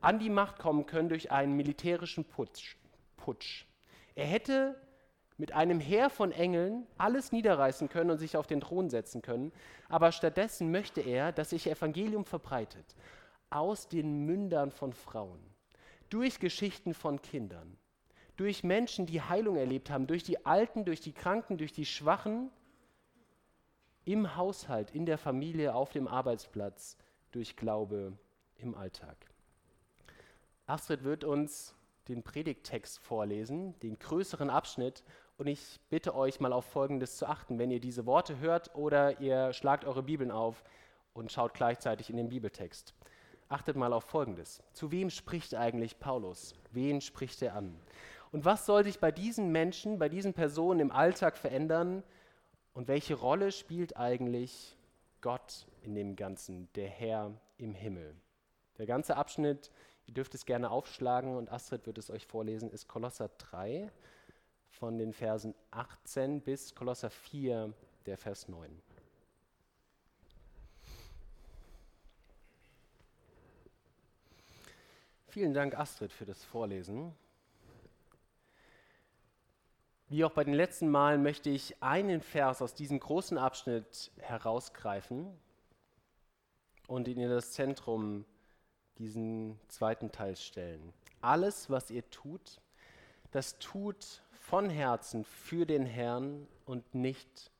an 0.01 0.19
die 0.19 0.31
Macht 0.31 0.59
kommen 0.59 0.87
können 0.87 1.11
durch 1.11 1.31
einen 1.31 1.55
militärischen 1.55 2.25
Putsch. 2.25 2.79
Putsch. 3.19 3.67
Er 4.15 4.25
hätte 4.25 4.81
mit 5.37 5.53
einem 5.53 5.81
Heer 5.81 6.09
von 6.09 6.33
Engeln 6.33 6.87
alles 6.97 7.31
niederreißen 7.31 7.91
können 7.91 8.11
und 8.11 8.17
sich 8.17 8.39
auf 8.39 8.47
den 8.47 8.63
Thron 8.63 8.89
setzen 8.89 9.21
können, 9.21 9.53
aber 9.91 10.13
stattdessen 10.13 10.71
möchte 10.71 11.03
er, 11.03 11.31
dass 11.31 11.51
sich 11.51 11.71
Evangelium 11.71 12.25
verbreitet 12.25 12.97
aus 13.55 13.89
den 13.89 14.27
Mündern 14.27 14.71
von 14.71 14.93
Frauen, 14.93 15.41
durch 16.11 16.41
Geschichten 16.41 16.95
von 16.95 17.23
Kindern, 17.23 17.77
durch 18.37 18.65
Menschen, 18.65 19.07
die 19.07 19.23
Heilung 19.23 19.57
erlebt 19.57 19.91
haben, 19.91 20.07
durch 20.07 20.25
die 20.25 20.45
Alten, 20.45 20.85
durch 20.85 21.01
die 21.01 21.13
Kranken, 21.13 21.57
durch 21.57 21.73
die 21.73 21.87
Schwachen, 21.87 22.51
im 24.05 24.37
Haushalt, 24.37 24.91
in 24.91 25.07
der 25.07 25.19
Familie, 25.19 25.75
auf 25.75 25.93
dem 25.93 26.09
Arbeitsplatz, 26.09 26.99
durch 27.31 27.57
Glaube 27.57 28.19
im 28.57 28.75
Alltag. 28.75 29.17
Astrid 30.67 31.05
wird 31.05 31.25
uns 31.25 31.75
den 32.09 32.23
Predigttext 32.23 32.99
vorlesen, 32.99 33.79
den 33.81 33.99
größeren 33.99 34.51
Abschnitt, 34.51 35.05
und 35.37 35.49
ich 35.49 35.81
bitte 35.91 36.15
euch 36.15 36.39
mal 36.39 36.53
auf 36.53 36.65
Folgendes 36.65 37.17
zu 37.17 37.27
achten, 37.27 37.59
wenn 37.59 37.71
ihr 37.71 37.81
diese 37.81 38.07
Worte 38.07 38.39
hört 38.39 38.75
oder 38.77 39.21
ihr 39.21 39.53
schlagt 39.53 39.85
eure 39.85 40.03
Bibeln 40.03 40.31
auf 40.31 40.63
und 41.13 41.33
schaut 41.33 41.55
gleichzeitig 41.55 42.09
in 42.09 42.17
den 42.17 42.29
Bibeltext. 42.29 42.95
Achtet 43.49 43.77
mal 43.77 43.93
auf 43.93 44.05
Folgendes. 44.05 44.63
Zu 44.73 44.91
wem 44.91 45.11
spricht 45.11 45.55
eigentlich 45.55 45.99
Paulus? 46.01 46.55
Wen 46.73 47.01
spricht 47.01 47.43
er 47.43 47.55
an? 47.55 47.79
Und 48.33 48.45
was 48.45 48.67
soll 48.67 48.85
sich 48.85 48.99
bei 48.99 49.13
diesen 49.13 49.53
Menschen, 49.53 49.99
bei 49.99 50.09
diesen 50.09 50.35
Personen 50.35 50.81
im 50.81 50.91
Alltag 50.91 51.37
verändern, 51.37 52.03
und 52.73 52.89
welche 52.89 53.15
Rolle 53.15 53.53
spielt 53.53 53.97
eigentlich 53.97 54.77
Gott 55.21 55.67
in 55.83 55.95
dem 55.95 56.17
Ganzen, 56.17 56.69
der 56.75 56.89
Herr 56.89 57.33
im 57.57 57.75
Himmel? 57.75 58.17
Der 58.79 58.87
ganze 58.87 59.17
Abschnitt, 59.17 59.71
ihr 60.07 60.15
dürft 60.15 60.35
es 60.35 60.45
gerne 60.45 60.71
aufschlagen 60.71 61.37
und 61.37 61.53
Astrid 61.53 61.87
wird 61.87 61.99
es 61.99 62.11
euch 62.11 62.27
vorlesen, 62.27 62.71
ist 62.71 62.89
Kolosser 62.89 63.31
3 63.39 63.93
von 64.69 64.99
den 64.99 65.13
Versen 65.13 65.55
18 65.71 66.41
bis 66.41 66.75
Kolosser 66.75 67.11
4, 67.11 67.73
der 68.07 68.19
Vers 68.19 68.49
9. 68.49 68.83
Vielen 75.35 75.53
Dank, 75.53 75.77
Astrid, 75.77 76.13
für 76.13 76.27
das 76.27 76.45
Vorlesen. 76.45 77.13
Wie 80.09 80.25
auch 80.25 80.31
bei 80.31 80.45
den 80.45 80.55
letzten 80.55 80.89
Malen 80.89 81.25
möchte 81.25 81.51
ich 81.51 81.83
einen 81.83 82.21
Vers 82.21 82.63
aus 82.63 82.77
diesem 82.77 83.01
großen 83.01 83.37
Abschnitt 83.37 84.13
herausgreifen 84.19 85.37
und 86.87 87.09
ihn 87.09 87.19
in 87.19 87.31
das 87.31 87.51
Zentrum 87.51 88.25
diesen 88.99 89.59
zweiten 89.67 90.13
Teil 90.13 90.37
stellen. 90.37 90.93
Alles, 91.21 91.69
was 91.69 91.91
ihr 91.91 92.09
tut, 92.11 92.61
das 93.33 93.59
tut 93.59 94.23
von 94.35 94.71
Herzen 94.71 95.25
für 95.25 95.67
den 95.67 95.85
Herrn 95.85 96.47
und 96.65 96.95
nicht 96.95 97.51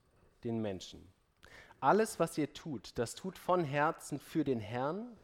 den 0.45 0.61
Menschen. 0.61 1.05
Alles, 1.81 2.21
was 2.21 2.37
ihr 2.37 2.53
tut, 2.53 2.97
das 2.97 3.15
tut 3.15 3.37
von 3.37 3.65
Herzen 3.65 4.17
für 4.17 4.45
den 4.45 4.61
Herrn 4.61 5.17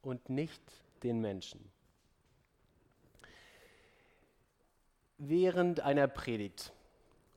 und 0.00 0.30
nicht 0.30 0.62
den 1.02 1.20
Menschen. 1.20 1.72
Während 5.18 5.80
einer 5.80 6.08
Predigt, 6.08 6.72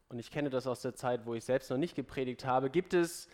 und 0.10 0.20
ich 0.20 0.32
kenne 0.32 0.50
das 0.50 0.68
aus 0.68 0.82
der 0.82 0.96
Zeit, 0.96 1.26
wo 1.26 1.34
ich 1.34 1.44
selbst 1.44 1.70
noch 1.70 1.78
nicht 1.78 1.96
gepredigt 1.96 2.46
habe, 2.46 2.70
gibt 2.70 2.94
es 2.94 3.28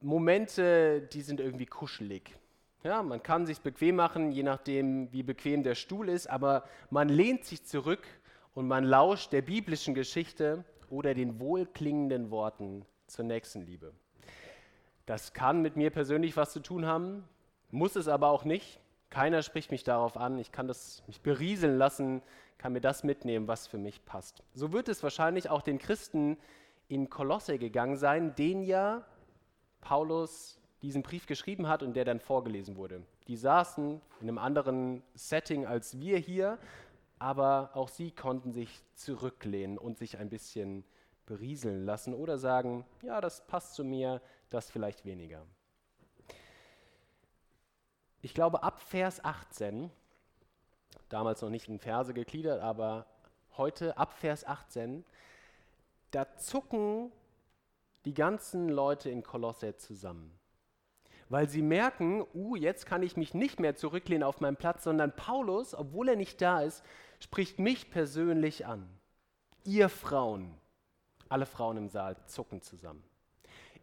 Momente, 0.00 1.02
die 1.12 1.22
sind 1.22 1.40
irgendwie 1.40 1.66
kuschelig. 1.66 2.36
Ja, 2.82 3.02
man 3.02 3.22
kann 3.22 3.46
sich 3.46 3.60
bequem 3.60 3.96
machen, 3.96 4.32
je 4.32 4.42
nachdem, 4.42 5.12
wie 5.12 5.22
bequem 5.22 5.62
der 5.62 5.76
Stuhl 5.76 6.08
ist, 6.08 6.28
aber 6.28 6.64
man 6.90 7.08
lehnt 7.08 7.44
sich 7.44 7.64
zurück 7.64 8.04
und 8.54 8.66
man 8.66 8.84
lauscht 8.84 9.32
der 9.32 9.42
biblischen 9.42 9.94
Geschichte 9.94 10.64
oder 10.90 11.14
den 11.14 11.38
wohlklingenden 11.38 12.30
Worten 12.32 12.84
zur 13.06 13.24
Nächstenliebe. 13.24 13.92
Das 15.06 15.32
kann 15.32 15.62
mit 15.62 15.76
mir 15.76 15.90
persönlich 15.90 16.36
was 16.36 16.52
zu 16.52 16.60
tun 16.60 16.84
haben, 16.84 17.28
muss 17.70 17.94
es 17.96 18.08
aber 18.08 18.28
auch 18.28 18.44
nicht. 18.44 18.80
Keiner 19.12 19.42
spricht 19.42 19.70
mich 19.70 19.84
darauf 19.84 20.16
an. 20.16 20.38
Ich 20.38 20.52
kann 20.52 20.66
das 20.66 21.02
mich 21.06 21.20
berieseln 21.20 21.76
lassen, 21.76 22.22
kann 22.56 22.72
mir 22.72 22.80
das 22.80 23.04
mitnehmen, 23.04 23.46
was 23.46 23.66
für 23.66 23.76
mich 23.76 24.06
passt. 24.06 24.42
So 24.54 24.72
wird 24.72 24.88
es 24.88 25.02
wahrscheinlich 25.02 25.50
auch 25.50 25.60
den 25.60 25.78
Christen 25.78 26.38
in 26.88 27.10
Kolosse 27.10 27.58
gegangen 27.58 27.98
sein, 27.98 28.34
denen 28.36 28.62
ja 28.62 29.04
Paulus 29.82 30.58
diesen 30.80 31.02
Brief 31.02 31.26
geschrieben 31.26 31.68
hat 31.68 31.82
und 31.82 31.92
der 31.92 32.06
dann 32.06 32.20
vorgelesen 32.20 32.76
wurde. 32.76 33.02
Die 33.28 33.36
saßen 33.36 34.00
in 34.22 34.28
einem 34.28 34.38
anderen 34.38 35.02
Setting 35.12 35.66
als 35.66 36.00
wir 36.00 36.16
hier, 36.16 36.58
aber 37.18 37.72
auch 37.74 37.90
sie 37.90 38.12
konnten 38.12 38.50
sich 38.50 38.82
zurücklehnen 38.94 39.76
und 39.76 39.98
sich 39.98 40.16
ein 40.16 40.30
bisschen 40.30 40.84
berieseln 41.26 41.84
lassen 41.84 42.14
oder 42.14 42.38
sagen, 42.38 42.86
ja, 43.02 43.20
das 43.20 43.46
passt 43.46 43.74
zu 43.74 43.84
mir, 43.84 44.22
das 44.48 44.70
vielleicht 44.70 45.04
weniger. 45.04 45.44
Ich 48.22 48.34
glaube, 48.34 48.62
ab 48.62 48.80
Vers 48.80 49.24
18 49.24 49.90
damals 51.08 51.42
noch 51.42 51.50
nicht 51.50 51.68
in 51.68 51.78
Verse 51.78 52.14
gegliedert, 52.14 52.60
aber 52.62 53.06
heute 53.56 53.96
ab 53.98 54.14
Vers 54.14 54.46
18, 54.46 55.04
da 56.10 56.36
zucken 56.36 57.12
die 58.04 58.14
ganzen 58.14 58.68
Leute 58.68 59.10
in 59.10 59.22
Kolosse 59.22 59.76
zusammen. 59.76 60.38
Weil 61.28 61.48
sie 61.48 61.62
merken, 61.62 62.24
uh, 62.34 62.56
jetzt 62.56 62.86
kann 62.86 63.02
ich 63.02 63.16
mich 63.16 63.34
nicht 63.34 63.60
mehr 63.60 63.74
zurücklehnen 63.74 64.22
auf 64.22 64.40
meinen 64.40 64.56
Platz, 64.56 64.84
sondern 64.84 65.14
Paulus, 65.14 65.74
obwohl 65.74 66.08
er 66.08 66.16
nicht 66.16 66.40
da 66.40 66.62
ist, 66.62 66.84
spricht 67.20 67.58
mich 67.58 67.90
persönlich 67.90 68.66
an. 68.66 68.88
Ihr 69.64 69.88
Frauen, 69.88 70.54
alle 71.28 71.46
Frauen 71.46 71.76
im 71.76 71.88
Saal 71.88 72.16
zucken 72.26 72.60
zusammen. 72.60 73.02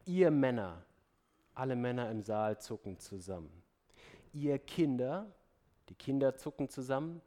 Ihr 0.06 0.30
Männer, 0.30 0.84
alle 1.56 1.76
Männer 1.76 2.12
im 2.12 2.22
Saal 2.22 2.60
zucken 2.60 3.00
zusammen. 3.00 3.59
Ihr 4.34 4.60
Kinder, 4.60 5.26
die 5.90 5.96
Kinder 5.96 6.36
zucken 6.36 6.70
zusammen. 6.70 7.22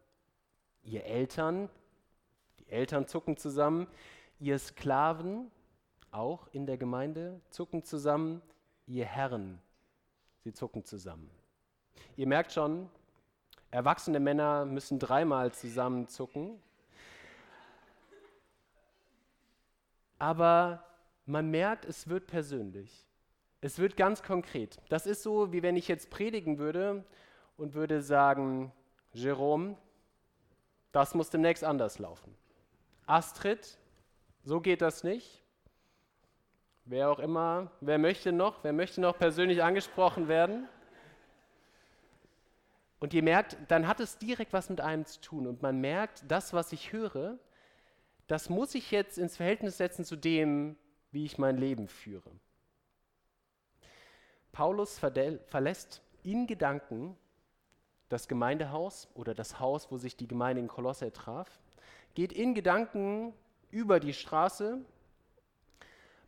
Ihr 0.85 1.05
Eltern, 1.05 1.69
die 2.61 2.69
Eltern 2.69 3.07
zucken 3.07 3.37
zusammen. 3.37 3.87
Ihr 4.39 4.59
Sklaven, 4.59 5.51
auch 6.11 6.49
in 6.53 6.67
der 6.67 6.79
Gemeinde, 6.79 7.41
zucken 7.51 7.85
zusammen. 7.85 8.43
Ihr 8.87 9.05
Herren, 9.05 9.61
sie 10.45 10.53
zucken 10.53 10.85
zusammen. 10.85 11.31
Ihr 12.17 12.27
merkt 12.27 12.53
schon, 12.53 12.89
erwachsene 13.71 14.21
Männer 14.21 14.65
müssen 14.65 14.99
dreimal 14.99 15.53
zusammen 15.53 16.09
zucken. 16.09 16.61
Aber 20.19 20.85
man 21.27 21.51
merkt, 21.51 21.85
es 21.85 22.09
wird 22.09 22.27
persönlich. 22.27 23.09
Es 23.65 23.79
wird 23.79 23.97
ganz 23.97 24.25
konkret. 24.25 24.79
Das 24.89 25.07
ist 25.07 25.23
so, 25.23 25.53
wie 25.53 25.63
wenn 25.63 25.77
ich 25.77 25.87
jetzt 25.87 26.11
predigen 26.11 26.59
würde 26.59 27.05
und 27.57 27.75
würde 27.75 28.03
sagen, 28.03 28.73
Jerome, 29.13 29.77
das 30.91 31.15
muss 31.15 31.31
demnächst 31.31 31.63
anders 31.63 32.01
laufen. 32.01 32.35
Astrid, 33.07 33.79
so 34.43 34.61
geht 34.61 34.83
das 34.83 35.05
nicht. 35.05 35.45
Wer 36.85 37.09
auch 37.09 37.21
immer, 37.21 37.71
wer 37.81 37.99
möchte 37.99 38.33
noch? 38.33 38.65
Wer 38.65 38.73
möchte 38.73 39.01
noch 39.01 39.17
persönlich 39.17 39.63
angesprochen 39.63 40.27
werden? 40.27 40.69
Und 42.99 43.15
ihr 43.15 43.23
merkt, 43.23 43.57
dann 43.69 43.87
hat 43.87 44.01
es 44.01 44.19
direkt 44.19 44.53
was 44.53 44.71
mit 44.71 44.81
einem 44.81 45.07
zu 45.07 45.21
tun. 45.21 45.47
Und 45.47 45.63
man 45.63 45.81
merkt, 45.81 46.25
das, 46.27 46.53
was 46.53 46.73
ich 46.73 46.93
höre, 46.93 47.39
das 48.27 48.49
muss 48.49 48.75
ich 48.75 48.91
jetzt 48.91 49.19
ins 49.19 49.37
Verhältnis 49.37 49.77
setzen 49.77 50.05
zu 50.05 50.17
dem, 50.17 50.77
wie 51.13 51.25
ich 51.25 51.39
mein 51.39 51.59
Leben 51.59 51.87
führe. 51.87 52.33
Paulus 54.53 54.99
verlässt 54.99 56.03
in 56.23 56.47
Gedanken 56.47 57.17
das 58.09 58.29
Gemeindehaus 58.29 59.09
oder 59.15 59.35
das 59.35 59.59
Haus, 59.59 59.91
wo 59.91 59.97
sich 59.97 60.17
die 60.17 60.29
Gemeinde 60.29 60.61
in 60.61 60.69
Kolosse 60.69 61.13
traf, 61.13 61.49
geht 62.15 62.33
in 62.33 62.55
Gedanken 62.55 63.33
über 63.71 63.99
die 63.99 64.13
Straße, 64.13 64.79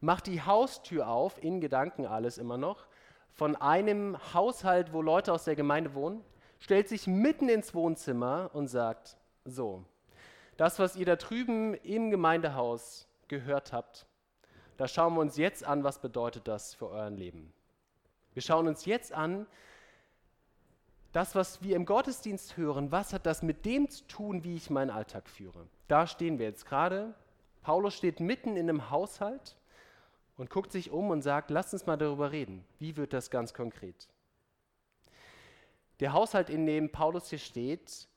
macht 0.01 0.27
die 0.27 0.41
Haustür 0.41 1.09
auf, 1.09 1.43
in 1.43 1.61
Gedanken 1.61 2.07
alles 2.07 2.39
immer 2.39 2.57
noch, 2.57 2.87
von 3.33 3.57
einem 3.57 4.17
Haushalt, 4.33 4.93
wo 4.93 5.03
Leute 5.03 5.33
aus 5.33 5.45
der 5.45 5.57
Gemeinde 5.57 5.95
wohnen, 5.95 6.25
stellt 6.59 6.89
sich 6.89 7.07
mitten 7.07 7.51
ins 7.51 7.75
Wohnzimmer 7.75 8.51
und 8.55 8.69
sagt, 8.69 9.19
so, 9.45 9.85
das, 10.57 10.79
was 10.79 10.97
ihr 10.97 11.05
da 11.05 11.17
drüben 11.17 11.75
im 11.75 12.11
Gemeindehaus 12.11 13.07
gehört 13.29 13.73
habt, 13.73 14.07
da 14.79 14.89
schauen 14.89 15.15
wir 15.15 15.21
uns 15.21 15.37
jetzt 15.37 15.65
an, 15.65 15.85
was 15.85 15.99
bedeutet 15.99 16.49
das 16.49 16.75
für 16.75 16.89
euer 16.89 17.11
Leben. 17.11 17.53
Wir 18.35 18.43
schauen 18.43 18.69
uns 18.69 18.85
jetzt 18.85 19.13
an, 19.13 19.47
das, 21.13 21.37
was 21.37 21.63
wir 21.63 21.77
im 21.77 21.87
Gottesdienst 21.87 22.57
hören, 22.57 22.91
was 22.91 23.13
hat 23.13 23.25
das 23.25 23.43
mit 23.43 23.65
dem 23.65 23.89
zu 23.89 24.05
tun, 24.09 24.43
wie 24.43 24.57
ich 24.57 24.69
meinen 24.69 24.91
Alltag 24.91 25.29
führe? 25.29 25.69
Da 25.87 26.09
stehen 26.09 26.41
wir 26.41 26.47
jetzt 26.47 26.67
gerade. 26.67 27.15
Paulus 27.63 27.95
steht 27.95 28.19
mitten 28.19 28.57
in 28.57 28.69
einem 28.69 28.91
Haushalt 28.91 29.57
und 30.37 30.51
guckt 30.51 30.73
sich 30.73 30.91
um 30.91 31.11
und 31.11 31.23
sagt, 31.23 31.51
lasst 31.51 31.73
uns 31.73 31.87
mal 31.87 31.97
darüber 31.97 32.33
reden. 32.33 32.65
Wie 32.81 32.97
wird 32.97 33.13
das 33.13 33.31
ganz 33.31 33.55
konkret? 33.55 34.09
Der 36.01 36.13
Haushalt, 36.13 36.51
in 36.51 36.67
dem 36.67 36.91
Paulus 36.91 37.31
hier 37.31 37.39
steht, 37.39 38.09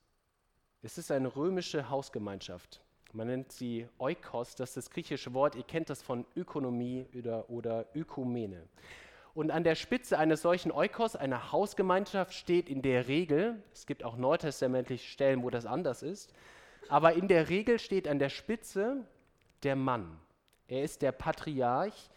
es 0.81 0.97
ist 0.97 1.11
eine 1.11 1.35
römische 1.35 1.91
Hausgemeinschaft. 1.91 2.81
Man 3.13 3.27
nennt 3.27 3.51
sie 3.51 3.87
Oikos, 3.99 4.55
das 4.55 4.69
ist 4.69 4.77
das 4.77 4.89
griechische 4.89 5.33
Wort, 5.33 5.55
ihr 5.55 5.63
kennt 5.63 5.89
das 5.89 6.01
von 6.01 6.25
Ökonomie 6.35 7.05
oder, 7.15 7.49
oder 7.49 7.85
Ökumene. 7.95 8.67
Und 9.37 9.51
an 9.51 9.63
der 9.63 9.75
Spitze 9.75 10.17
eines 10.17 10.41
solchen 10.41 10.71
Oikos, 10.71 11.15
einer 11.15 11.51
Hausgemeinschaft, 11.51 12.33
steht 12.33 12.71
in 12.71 12.81
der 12.81 13.07
Regel, 13.07 13.61
es 13.71 13.85
gibt 13.85 14.03
auch 14.03 14.17
neutestamentliche 14.17 15.05
Stellen, 15.05 15.43
wo 15.43 15.51
das 15.51 15.67
anders 15.67 16.01
ist, 16.01 16.33
aber 16.89 17.13
in 17.13 17.27
der 17.27 17.47
Regel 17.47 17.77
steht 17.77 18.07
an 18.07 18.17
der 18.17 18.29
Spitze 18.29 19.05
der 19.61 19.75
Mann. 19.75 20.19
Er 20.67 20.81
ist 20.81 21.03
der 21.03 21.11
Patriarch. 21.11 22.09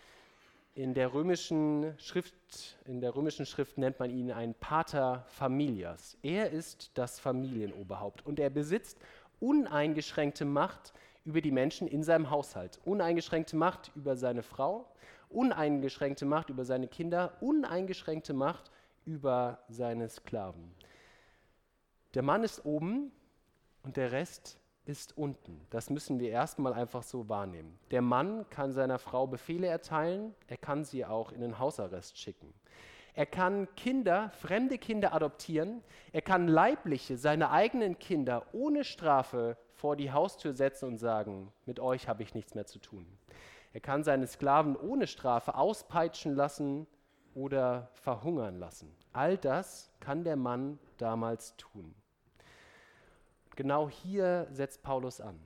In 0.73 0.95
der 0.95 1.13
römischen 1.13 1.93
Schrift, 1.99 2.79
in 2.87 3.03
der 3.03 3.15
römischen 3.15 3.45
Schrift 3.45 3.77
nennt 3.77 4.01
man 4.01 4.09
ihn 4.09 4.33
ein 4.33 4.55
Pater 4.55 5.27
Familias. 5.27 6.17
Er 6.23 6.51
ist 6.53 6.91
das 6.95 7.21
Familienoberhaupt 7.21 8.25
und 8.25 8.41
er 8.41 8.49
besitzt 8.49 8.99
uneingeschränkte 9.41 10.47
Macht 10.47 10.95
über 11.27 11.43
die 11.43 11.53
Menschen 11.53 11.87
in 11.87 12.03
seinem 12.03 12.31
Haushalt, 12.31 12.81
uneingeschränkte 12.87 13.57
Macht 13.57 13.93
über 13.95 14.17
seine 14.17 14.43
Frau, 14.43 14.87
uneingeschränkte 15.31 16.27
Macht 16.27 16.51
über 16.51 16.65
seine 16.65 16.89
Kinder, 16.89 17.37
uneingeschränkte 17.41 18.35
Macht 18.35 18.71
über 19.05 19.59
seine 19.69 20.09
Sklaven. 20.09 20.75
Der 22.15 22.23
Mann 22.23 22.43
ist 22.43 22.65
oben 22.65 23.13
und 23.83 23.97
der 23.97 24.13
Rest 24.13 24.59
ist 24.85 25.17
unten. 25.17 25.61
Das 25.71 25.91
müssen 25.91 26.19
wir 26.19 26.31
erstmal 26.31 26.73
einfach 26.73 27.03
so 27.03 27.29
wahrnehmen. 27.29 27.79
Der 27.91 28.03
Mann 28.03 28.49
kann 28.51 28.73
seiner 28.73 28.99
Frau 28.99 29.27
Befehle 29.27 29.69
erteilen, 29.69 30.35
er 30.49 30.57
kann 30.57 30.85
sie 30.85 31.05
auch 31.05 31.33
in 31.33 31.41
den 31.41 31.59
Hausarrest 31.59 32.19
schicken. 32.19 32.53
Er 33.15 33.27
kann 33.27 33.69
Kinder, 33.77 34.31
fremde 34.31 34.79
Kinder 34.79 35.13
adoptieren, 35.13 35.83
er 36.13 36.23
kann 36.23 36.49
leibliche, 36.49 37.17
seine 37.17 37.51
eigenen 37.51 37.99
Kinder 37.99 38.47
ohne 38.53 38.85
Strafe 38.85 39.57
vor 39.73 39.97
die 39.97 40.13
Haustür 40.13 40.53
setzen 40.53 40.87
und 40.87 40.99
sagen, 40.99 41.53
mit 41.67 41.81
euch 41.81 42.09
habe 42.09 42.23
ich 42.23 42.35
nichts 42.35 42.55
mehr 42.55 42.67
zu 42.67 42.79
tun. 42.79 43.07
Er 43.73 43.81
kann 43.81 44.03
seine 44.03 44.27
Sklaven 44.27 44.77
ohne 44.77 45.07
Strafe 45.07 45.55
auspeitschen 45.55 46.35
lassen 46.35 46.87
oder 47.35 47.91
verhungern 47.95 48.59
lassen. 48.59 48.95
All 49.13 49.37
das 49.37 49.93
kann 50.01 50.25
der 50.25 50.37
Mann 50.37 50.79
damals 50.99 51.57
tun. 51.57 51.95
Genau 53.57 53.89
hier 53.89 54.49
setzt 54.51 54.83
Paulus 54.83 55.21
an. 55.21 55.39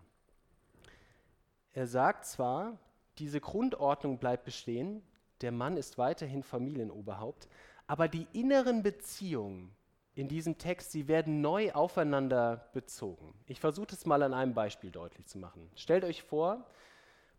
Er 1.73 1.87
sagt 1.87 2.25
zwar, 2.25 2.79
diese 3.19 3.41
Grundordnung 3.41 4.19
bleibt 4.19 4.45
bestehen, 4.45 5.03
der 5.41 5.53
Mann 5.53 5.77
ist 5.77 5.99
weiterhin 5.99 6.43
Familienoberhaupt, 6.43 7.49
aber 7.87 8.09
die 8.09 8.27
inneren 8.33 8.83
Beziehungen 8.83 9.75
in 10.15 10.29
diesem 10.29 10.59
Text, 10.59 10.93
sie 10.93 11.09
werden 11.09 11.41
neu 11.41 11.73
aufeinander 11.73 12.69
bezogen. 12.73 13.35
Ich 13.47 13.59
versuche 13.59 13.89
es 13.91 14.07
mal 14.07 14.23
an 14.23 14.33
einem 14.33 14.55
Beispiel 14.55 14.91
deutlich 14.91 15.27
zu 15.27 15.39
machen. 15.39 15.69
Stellt 15.75 16.05
euch 16.05 16.23
vor, 16.23 16.65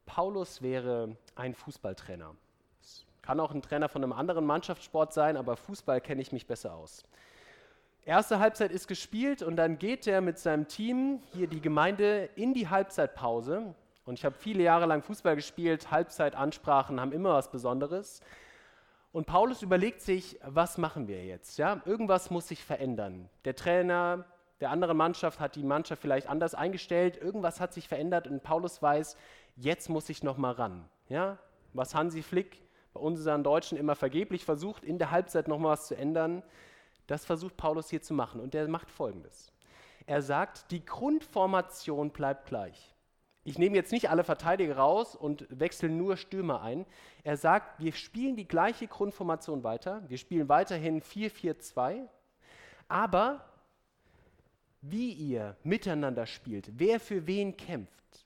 Paulus 0.06 0.62
wäre 0.62 1.16
ein 1.36 1.54
Fußballtrainer. 1.54 2.36
Es 2.82 3.06
kann 3.22 3.40
auch 3.40 3.52
ein 3.52 3.62
Trainer 3.62 3.90
von 3.90 4.04
einem 4.04 4.14
anderen 4.14 4.46
Mannschaftssport 4.46 5.14
sein, 5.14 5.38
aber 5.38 5.58
Fußball 5.58 6.02
kenne 6.02 6.22
ich 6.22 6.32
mich 6.32 6.48
besser 6.48 6.74
aus. 6.76 7.04
Erste 8.06 8.40
Halbzeit 8.40 8.72
ist 8.72 8.88
gespielt 8.88 9.42
und 9.42 9.56
dann 9.56 9.80
geht 9.80 10.06
er 10.06 10.22
mit 10.22 10.38
seinem 10.38 10.68
Team, 10.68 11.24
hier 11.34 11.48
die 11.48 11.62
Gemeinde, 11.62 12.30
in 12.36 12.54
die 12.54 12.70
Halbzeitpause. 12.70 13.74
Und 14.06 14.20
ich 14.20 14.26
habe 14.26 14.36
viele 14.36 14.62
Jahre 14.62 14.86
lang 14.86 15.02
Fußball 15.02 15.36
gespielt, 15.36 15.90
Halbzeitansprachen 15.90 17.02
haben 17.02 17.12
immer 17.12 17.34
was 17.34 17.50
Besonderes. 17.50 18.22
Und 19.12 19.26
Paulus 19.26 19.64
überlegt 19.64 20.02
sich, 20.02 20.38
was 20.44 20.78
machen 20.78 21.08
wir 21.08 21.26
jetzt? 21.26 21.58
Ja, 21.58 21.82
irgendwas 21.86 22.30
muss 22.30 22.48
sich 22.48 22.64
verändern. 22.64 23.28
Der 23.46 23.56
Trainer 23.56 24.26
der 24.62 24.70
anderen 24.70 24.98
Mannschaft 24.98 25.40
hat 25.40 25.56
die 25.56 25.64
Mannschaft 25.64 26.02
vielleicht 26.02 26.28
anders 26.28 26.56
eingestellt, 26.56 27.18
irgendwas 27.18 27.60
hat 27.60 27.74
sich 27.74 27.88
verändert 27.88 28.28
und 28.28 28.42
Paulus 28.42 28.82
weiß, 28.82 29.18
jetzt 29.56 29.90
muss 29.90 30.10
ich 30.10 30.24
noch 30.24 30.38
mal 30.38 30.52
ran. 30.52 30.90
Ja? 31.10 31.38
Was 31.74 31.96
Hansi 31.96 32.22
Flick 32.22 32.62
bei 32.94 33.00
unseren 33.00 33.44
Deutschen 33.44 33.78
immer 33.78 33.96
vergeblich 33.96 34.46
versucht, 34.46 34.84
in 34.84 34.98
der 34.98 35.12
Halbzeit 35.12 35.48
noch 35.48 35.60
mal 35.60 35.70
was 35.70 35.88
zu 35.88 35.96
ändern, 35.96 36.44
das 37.08 37.26
versucht 37.26 37.58
Paulus 37.58 37.90
hier 37.90 38.02
zu 38.02 38.14
machen. 38.14 38.40
Und 38.42 38.56
er 38.56 38.68
macht 38.68 38.90
Folgendes. 38.90 39.52
Er 40.06 40.22
sagt, 40.22 40.72
die 40.72 40.86
Grundformation 40.86 42.12
bleibt 42.12 42.48
gleich. 42.48 42.96
Ich 43.44 43.60
nehme 43.60 43.76
jetzt 43.76 43.92
nicht 43.92 44.10
alle 44.10 44.24
Verteidiger 44.24 44.78
raus 44.78 45.16
und 45.16 45.46
wechsle 45.50 45.90
nur 45.90 46.18
Stürmer 46.18 46.62
ein. 46.62 46.86
Er 47.24 47.38
sagt, 47.38 47.80
wir 47.80 47.94
spielen 47.94 48.36
die 48.36 48.48
gleiche 48.48 48.88
Grundformation 48.88 49.64
weiter. 49.64 50.04
Wir 50.08 50.18
spielen 50.18 50.50
weiterhin 50.50 51.02
4-4-2. 51.02 52.08
Aber 52.88 53.46
wie 54.82 55.12
ihr 55.12 55.58
miteinander 55.64 56.26
spielt, 56.26 56.72
wer 56.80 57.00
für 57.00 57.28
wen 57.28 57.56
kämpft, 57.56 58.25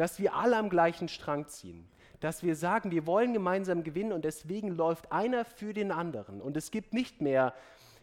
dass 0.00 0.18
wir 0.18 0.34
alle 0.34 0.56
am 0.56 0.70
gleichen 0.70 1.08
Strang 1.08 1.46
ziehen, 1.48 1.86
dass 2.20 2.42
wir 2.42 2.56
sagen, 2.56 2.90
wir 2.90 3.06
wollen 3.06 3.34
gemeinsam 3.34 3.84
gewinnen 3.84 4.12
und 4.12 4.24
deswegen 4.24 4.68
läuft 4.68 5.12
einer 5.12 5.44
für 5.44 5.74
den 5.74 5.92
anderen. 5.92 6.40
Und 6.40 6.56
es 6.56 6.70
gibt 6.70 6.94
nicht 6.94 7.20
mehr, 7.20 7.52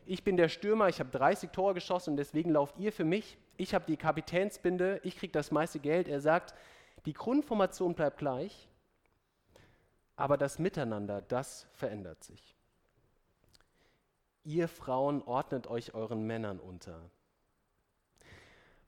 ich 0.05 0.23
bin 0.23 0.37
der 0.37 0.47
Stürmer, 0.47 0.89
ich 0.89 0.99
habe 0.99 1.09
30 1.09 1.49
Tore 1.49 1.73
geschossen 1.73 2.11
und 2.11 2.17
deswegen 2.17 2.51
lauft 2.51 2.77
ihr 2.77 2.93
für 2.93 3.03
mich, 3.03 3.39
ich 3.57 3.73
habe 3.73 3.85
die 3.87 3.97
Kapitänsbinde, 3.97 5.01
ich 5.01 5.17
kriege 5.17 5.31
das 5.31 5.49
meiste 5.49 5.79
Geld. 5.79 6.07
Er 6.07 6.21
sagt, 6.21 6.53
die 7.07 7.13
Grundformation 7.13 7.95
bleibt 7.95 8.19
gleich, 8.19 8.69
aber 10.15 10.37
das 10.37 10.59
Miteinander, 10.59 11.23
das 11.23 11.65
verändert 11.71 12.23
sich. 12.23 12.55
Ihr 14.43 14.67
Frauen 14.67 15.23
ordnet 15.23 15.65
euch 15.65 15.95
euren 15.95 16.27
Männern 16.27 16.59
unter. 16.59 17.09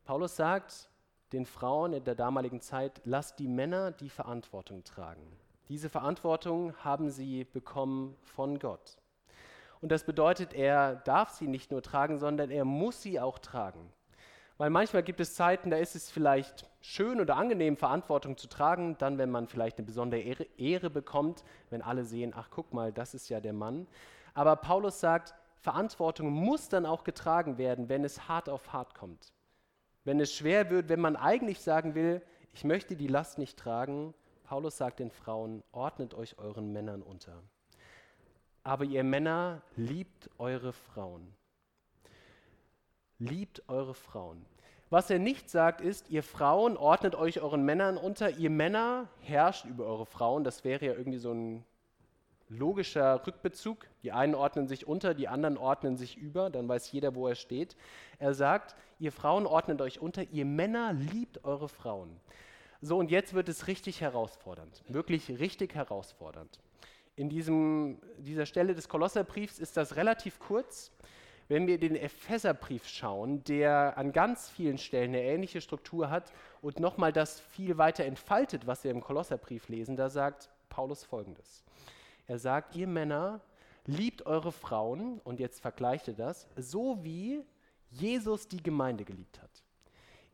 Paulus 0.06 0.36
sagt, 0.36 0.89
den 1.34 1.46
Frauen 1.46 1.94
in 1.94 2.04
der 2.04 2.16
damaligen 2.16 2.62
Zeit, 2.62 3.02
lasst 3.06 3.40
die 3.40 3.48
Männer 3.48 3.92
die 3.92 4.10
Verantwortung 4.10 4.84
tragen. 4.84 5.26
Diese 5.68 5.90
Verantwortung 5.90 6.74
haben 6.84 7.10
sie 7.10 7.44
bekommen 7.44 8.16
von 8.24 8.58
Gott. 8.58 8.98
Und 9.82 9.92
das 9.92 10.04
bedeutet, 10.04 10.54
er 10.54 10.96
darf 10.96 11.30
sie 11.30 11.48
nicht 11.48 11.72
nur 11.72 11.82
tragen, 11.82 12.18
sondern 12.18 12.52
er 12.52 12.66
muss 12.66 13.02
sie 13.02 13.20
auch 13.20 13.40
tragen. 13.40 13.94
Weil 14.58 14.72
manchmal 14.72 15.04
gibt 15.04 15.22
es 15.22 15.36
Zeiten, 15.36 15.70
da 15.70 15.78
ist 15.78 15.96
es 15.96 16.12
vielleicht 16.12 16.70
schön 16.82 17.22
oder 17.22 17.38
angenehm, 17.38 17.78
Verantwortung 17.78 18.36
zu 18.36 18.48
tragen, 18.48 18.98
dann, 18.98 19.18
wenn 19.18 19.30
man 19.30 19.48
vielleicht 19.48 19.78
eine 19.78 19.86
besondere 19.86 20.22
Ehre, 20.58 20.90
bekommt, 20.90 21.46
wenn 21.70 21.82
alle 21.82 22.04
sehen, 22.04 22.34
ach 22.36 22.50
guck 22.52 22.74
mal, 22.74 22.92
das 22.92 23.14
ist 23.14 23.30
ja 23.30 23.40
der 23.40 23.54
Mann. 23.54 23.88
Aber 24.34 24.58
Paulus 24.58 25.00
sagt, 25.00 25.34
Verantwortung 25.62 26.30
muss 26.32 26.68
dann 26.68 26.86
auch 26.86 27.06
getragen 27.06 27.58
werden, 27.58 27.88
wenn 27.88 28.04
es 28.04 28.28
hart 28.28 28.50
auf 28.50 28.74
hart 28.74 28.96
kommt. 28.96 29.32
Wenn 30.04 30.20
es 30.20 30.34
schwer 30.34 30.70
wird, 30.70 30.90
wenn 30.90 31.00
man 31.00 31.16
eigentlich 31.16 31.60
sagen 31.60 31.96
will, 31.96 32.22
ich 32.54 32.64
möchte 32.64 32.96
die 32.96 33.08
Last 33.08 33.38
nicht 33.38 33.58
tragen, 33.58 34.14
Paulus 34.44 34.78
sagt 34.78 35.00
den 35.00 35.12
Frauen, 35.12 35.64
ordnet 35.72 36.14
euch 36.14 36.40
euren 36.40 36.74
Männern 36.74 37.02
unter. 37.02 37.44
Aber 38.64 38.84
ihr 38.86 39.04
Männer, 39.04 39.62
liebt 39.76 40.30
eure 40.38 40.74
Frauen. 40.74 41.36
Liebt 43.20 43.64
eure 43.68 43.94
Frauen. 43.94 44.46
Was 44.90 45.12
er 45.12 45.20
nicht 45.20 45.50
sagt, 45.50 45.82
ist, 45.82 46.10
ihr 46.10 46.24
Frauen 46.24 46.76
ordnet 46.76 47.14
euch 47.14 47.42
euren 47.42 47.64
Männern 47.64 47.96
unter, 47.98 48.32
ihr 48.32 48.50
Männer 48.50 49.08
herrscht 49.20 49.66
über 49.66 49.86
eure 49.86 50.08
Frauen. 50.08 50.44
Das 50.44 50.64
wäre 50.64 50.84
ja 50.84 50.94
irgendwie 50.94 51.20
so 51.20 51.32
ein 51.32 51.64
logischer 52.50 53.26
Rückbezug. 53.26 53.88
Die 54.04 54.12
einen 54.12 54.36
ordnen 54.36 54.68
sich 54.68 54.88
unter, 54.88 55.14
die 55.14 55.28
anderen 55.28 55.58
ordnen 55.58 55.98
sich 55.98 56.18
über, 56.18 56.50
dann 56.50 56.68
weiß 56.68 56.92
jeder, 56.92 57.16
wo 57.16 57.28
er 57.28 57.36
steht. 57.36 57.76
Er 58.18 58.34
sagt, 58.34 58.76
ihr 59.00 59.12
Frauen 59.12 59.46
ordnet 59.46 59.82
euch 59.82 60.02
unter, 60.02 60.24
ihr 60.24 60.46
Männer 60.46 60.94
liebt 60.94 61.44
eure 61.44 61.70
Frauen. 61.70 62.20
So, 62.82 62.98
und 62.98 63.12
jetzt 63.12 63.34
wird 63.34 63.50
es 63.50 63.68
richtig 63.68 64.02
herausfordernd, 64.02 64.84
wirklich 64.88 65.30
richtig 65.40 65.76
herausfordernd. 65.76 66.60
In 67.16 67.30
diesem, 67.30 68.00
dieser 68.18 68.46
Stelle 68.46 68.74
des 68.74 68.88
Kolosserbriefs 68.88 69.60
ist 69.60 69.76
das 69.76 69.98
relativ 69.98 70.40
kurz. 70.40 70.92
Wenn 71.50 71.68
wir 71.68 71.80
den 71.80 71.96
Epheserbrief 71.96 72.88
schauen, 72.88 73.44
der 73.44 73.98
an 73.98 74.14
ganz 74.14 74.50
vielen 74.50 74.78
Stellen 74.78 75.10
eine 75.10 75.24
ähnliche 75.24 75.62
Struktur 75.62 76.10
hat 76.10 76.32
und 76.62 76.80
nochmal 76.80 77.12
das 77.12 77.40
viel 77.40 77.78
weiter 77.78 78.06
entfaltet, 78.06 78.68
was 78.68 78.84
wir 78.84 78.92
im 78.92 79.02
Kolosserbrief 79.02 79.68
lesen, 79.68 79.98
da 79.98 80.10
sagt 80.10 80.50
Paulus 80.70 81.04
folgendes. 81.04 81.64
Er 82.30 82.38
sagt, 82.38 82.76
ihr 82.76 82.86
Männer 82.86 83.42
liebt 83.88 84.28
eure 84.28 84.52
Frauen, 84.52 85.20
und 85.24 85.40
jetzt 85.40 85.62
vergleicht 85.62 86.10
er 86.10 86.14
das, 86.14 86.48
so 86.56 87.04
wie 87.04 87.44
Jesus 87.90 88.48
die 88.48 88.62
Gemeinde 88.62 89.04
geliebt 89.04 89.42
hat. 89.42 89.50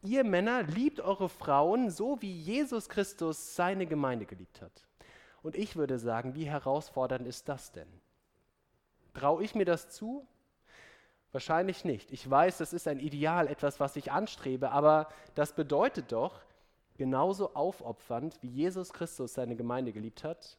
Ihr 0.02 0.26
Männer 0.26 0.64
liebt 0.64 1.00
eure 1.00 1.30
Frauen, 1.30 1.90
so 1.90 2.22
wie 2.22 2.34
Jesus 2.34 2.90
Christus 2.90 3.56
seine 3.56 3.86
Gemeinde 3.86 4.26
geliebt 4.26 4.62
hat. 4.62 4.86
Und 5.42 5.56
ich 5.56 5.78
würde 5.78 5.98
sagen, 5.98 6.36
wie 6.36 6.50
herausfordernd 6.50 7.26
ist 7.26 7.48
das 7.48 7.72
denn? 7.72 7.88
Traue 9.14 9.42
ich 9.42 9.56
mir 9.56 9.64
das 9.64 9.90
zu? 9.90 10.28
Wahrscheinlich 11.32 11.86
nicht. 11.86 12.12
Ich 12.12 12.30
weiß, 12.30 12.58
das 12.58 12.74
ist 12.74 12.90
ein 12.90 13.00
Ideal, 13.00 13.48
etwas, 13.48 13.80
was 13.80 13.96
ich 13.96 14.12
anstrebe, 14.12 14.72
aber 14.72 15.08
das 15.34 15.56
bedeutet 15.56 16.12
doch, 16.12 16.42
genauso 16.98 17.56
aufopfernd, 17.56 18.38
wie 18.42 18.50
Jesus 18.50 18.92
Christus 18.92 19.36
seine 19.36 19.56
Gemeinde 19.56 19.94
geliebt 19.94 20.26
hat, 20.26 20.58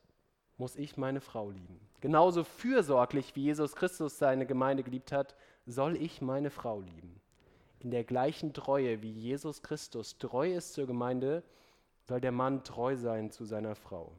muss 0.58 0.76
ich 0.76 0.96
meine 0.96 1.20
Frau 1.20 1.50
lieben. 1.50 1.80
Genauso 2.00 2.44
fürsorglich 2.44 3.34
wie 3.36 3.44
Jesus 3.44 3.74
Christus 3.74 4.18
seine 4.18 4.46
Gemeinde 4.46 4.82
geliebt 4.82 5.12
hat, 5.12 5.34
soll 5.66 5.96
ich 5.96 6.20
meine 6.20 6.50
Frau 6.50 6.80
lieben. 6.80 7.20
In 7.80 7.90
der 7.90 8.04
gleichen 8.04 8.52
Treue 8.52 9.02
wie 9.02 9.10
Jesus 9.10 9.62
Christus 9.62 10.18
treu 10.18 10.52
ist 10.52 10.72
zur 10.72 10.86
Gemeinde, 10.86 11.42
soll 12.04 12.20
der 12.20 12.32
Mann 12.32 12.64
treu 12.64 12.96
sein 12.96 13.30
zu 13.30 13.44
seiner 13.44 13.74
Frau. 13.74 14.12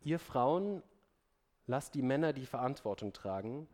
Ihr 0.00 0.18
Frauen, 0.18 0.82
lasst 1.66 1.94
die 1.94 2.02
Männer 2.02 2.32
die 2.32 2.46
Verantwortung 2.46 3.12
tragen. 3.12 3.68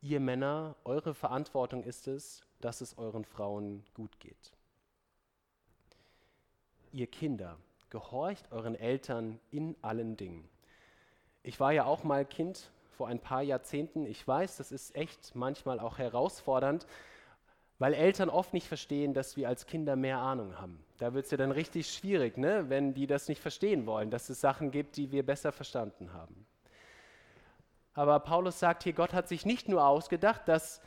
Ihr 0.00 0.20
Männer, 0.20 0.76
eure 0.84 1.14
Verantwortung 1.14 1.82
ist 1.82 2.06
es, 2.06 2.42
dass 2.60 2.80
es 2.80 2.96
euren 2.98 3.24
Frauen 3.24 3.84
gut 3.94 4.20
geht. 4.20 4.52
Ihr 6.92 7.06
Kinder, 7.06 7.56
gehorcht 7.90 8.50
euren 8.52 8.74
Eltern 8.74 9.40
in 9.50 9.76
allen 9.82 10.16
Dingen. 10.16 10.48
Ich 11.48 11.58
war 11.58 11.72
ja 11.72 11.86
auch 11.86 12.04
mal 12.04 12.26
Kind 12.26 12.70
vor 12.90 13.08
ein 13.08 13.20
paar 13.20 13.40
Jahrzehnten. 13.40 14.04
Ich 14.04 14.28
weiß, 14.28 14.58
das 14.58 14.70
ist 14.70 14.94
echt 14.94 15.34
manchmal 15.34 15.80
auch 15.80 15.96
herausfordernd, 15.96 16.86
weil 17.78 17.94
Eltern 17.94 18.28
oft 18.28 18.52
nicht 18.52 18.68
verstehen, 18.68 19.14
dass 19.14 19.38
wir 19.38 19.48
als 19.48 19.64
Kinder 19.64 19.96
mehr 19.96 20.18
Ahnung 20.18 20.58
haben. 20.58 20.84
Da 20.98 21.14
wird 21.14 21.24
es 21.24 21.30
ja 21.30 21.38
dann 21.38 21.50
richtig 21.50 21.90
schwierig, 21.90 22.36
ne? 22.36 22.68
wenn 22.68 22.92
die 22.92 23.06
das 23.06 23.28
nicht 23.28 23.40
verstehen 23.40 23.86
wollen, 23.86 24.10
dass 24.10 24.28
es 24.28 24.42
Sachen 24.42 24.70
gibt, 24.70 24.98
die 24.98 25.10
wir 25.10 25.24
besser 25.24 25.50
verstanden 25.50 26.12
haben. 26.12 26.44
Aber 27.94 28.20
Paulus 28.20 28.58
sagt 28.58 28.82
hier, 28.82 28.92
Gott 28.92 29.14
hat 29.14 29.26
sich 29.26 29.46
nicht 29.46 29.70
nur 29.70 29.86
ausgedacht, 29.86 30.42
dass 30.48 30.82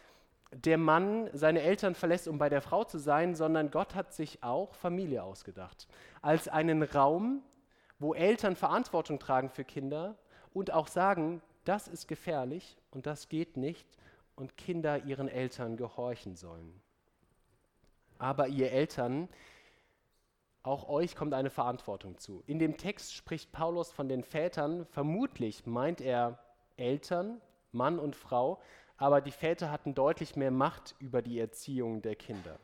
der 0.51 0.77
Mann 0.77 1.27
seine 1.33 1.61
Eltern 1.61 1.95
verlässt, 1.95 2.27
um 2.27 2.37
bei 2.37 2.49
der 2.49 2.61
Frau 2.61 2.83
zu 2.83 2.99
sein, 2.99 3.33
sondern 3.33 3.71
Gott 3.71 3.95
hat 3.95 4.13
sich 4.13 4.43
auch 4.43 4.75
Familie 4.75 5.23
ausgedacht. 5.23 5.87
Als 6.21 6.47
einen 6.47 6.83
Raum, 6.83 7.41
wo 7.97 8.13
Eltern 8.13 8.55
Verantwortung 8.55 9.17
tragen 9.17 9.49
für 9.49 9.63
Kinder 9.63 10.17
und 10.53 10.71
auch 10.71 10.87
sagen, 10.87 11.41
das 11.65 11.87
ist 11.87 12.07
gefährlich 12.07 12.77
und 12.91 13.05
das 13.05 13.29
geht 13.29 13.57
nicht 13.57 13.87
und 14.35 14.57
Kinder 14.57 15.03
ihren 15.05 15.27
Eltern 15.27 15.77
gehorchen 15.77 16.35
sollen. 16.35 16.81
Aber 18.17 18.47
ihr 18.47 18.71
Eltern, 18.71 19.29
auch 20.63 20.87
euch 20.89 21.15
kommt 21.15 21.33
eine 21.33 21.49
Verantwortung 21.49 22.17
zu. 22.17 22.43
In 22.45 22.59
dem 22.59 22.77
Text 22.77 23.13
spricht 23.13 23.51
Paulus 23.51 23.91
von 23.91 24.07
den 24.07 24.23
Vätern, 24.23 24.85
vermutlich 24.85 25.65
meint 25.65 26.01
er 26.01 26.39
Eltern, 26.77 27.41
Mann 27.71 27.99
und 27.99 28.15
Frau, 28.15 28.59
aber 28.97 29.21
die 29.21 29.31
Väter 29.31 29.71
hatten 29.71 29.95
deutlich 29.95 30.35
mehr 30.35 30.51
Macht 30.51 30.95
über 30.99 31.21
die 31.21 31.39
Erziehung 31.39 32.01
der 32.01 32.15
Kinder. 32.15 32.59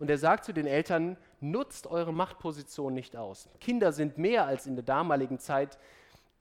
Und 0.00 0.10
er 0.10 0.18
sagt 0.18 0.44
zu 0.44 0.52
den 0.52 0.66
Eltern, 0.66 1.16
nutzt 1.40 1.86
eure 1.86 2.12
Machtposition 2.12 2.92
nicht 2.92 3.16
aus. 3.16 3.48
Kinder 3.60 3.92
sind 3.92 4.18
mehr 4.18 4.46
als 4.46 4.66
in 4.66 4.74
der 4.74 4.84
damaligen 4.84 5.38
Zeit 5.38 5.78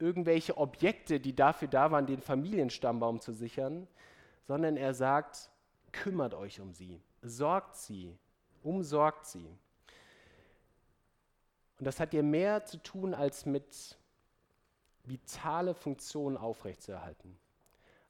irgendwelche 0.02 0.58
Objekte, 0.58 1.20
die 1.20 1.36
dafür 1.36 1.68
da 1.68 1.92
waren, 1.92 2.06
den 2.06 2.22
Familienstammbaum 2.22 3.22
zu 3.22 3.32
sichern, 3.32 3.88
sondern 4.48 4.76
er 4.78 4.94
sagt, 4.94 5.50
kümmert 5.92 6.34
euch 6.34 6.60
um 6.60 6.74
sie, 6.74 7.00
sorgt 7.22 7.76
sie, 7.76 8.18
umsorgt 8.64 9.26
sie. 9.26 9.48
Und 11.78 11.86
das 11.86 12.00
hat 12.00 12.14
dir 12.14 12.24
mehr 12.24 12.66
zu 12.66 12.78
tun, 12.78 13.14
als 13.14 13.46
mit 13.46 13.98
vitale 15.04 15.74
Funktionen 15.74 16.38
aufrechtzuerhalten. 16.38 17.38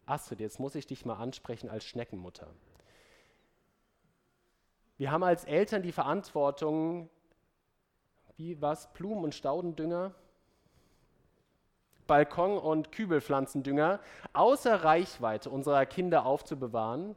Astrid, 0.05 0.39
jetzt 0.39 0.59
muss 0.59 0.75
ich 0.75 0.87
dich 0.87 1.05
mal 1.05 1.15
ansprechen 1.15 1.69
als 1.69 1.85
Schneckenmutter. 1.85 2.47
Wir 4.97 5.11
haben 5.11 5.23
als 5.23 5.45
Eltern 5.45 5.83
die 5.83 5.91
Verantwortung, 5.91 7.09
wie 8.35 8.61
was, 8.61 8.91
Blumen- 8.93 9.23
und 9.23 9.35
Staudendünger, 9.35 10.13
Balkon- 12.11 12.57
und 12.57 12.91
Kübelpflanzendünger 12.91 14.01
außer 14.33 14.83
Reichweite 14.83 15.49
unserer 15.49 15.85
Kinder 15.85 16.25
aufzubewahren. 16.25 17.15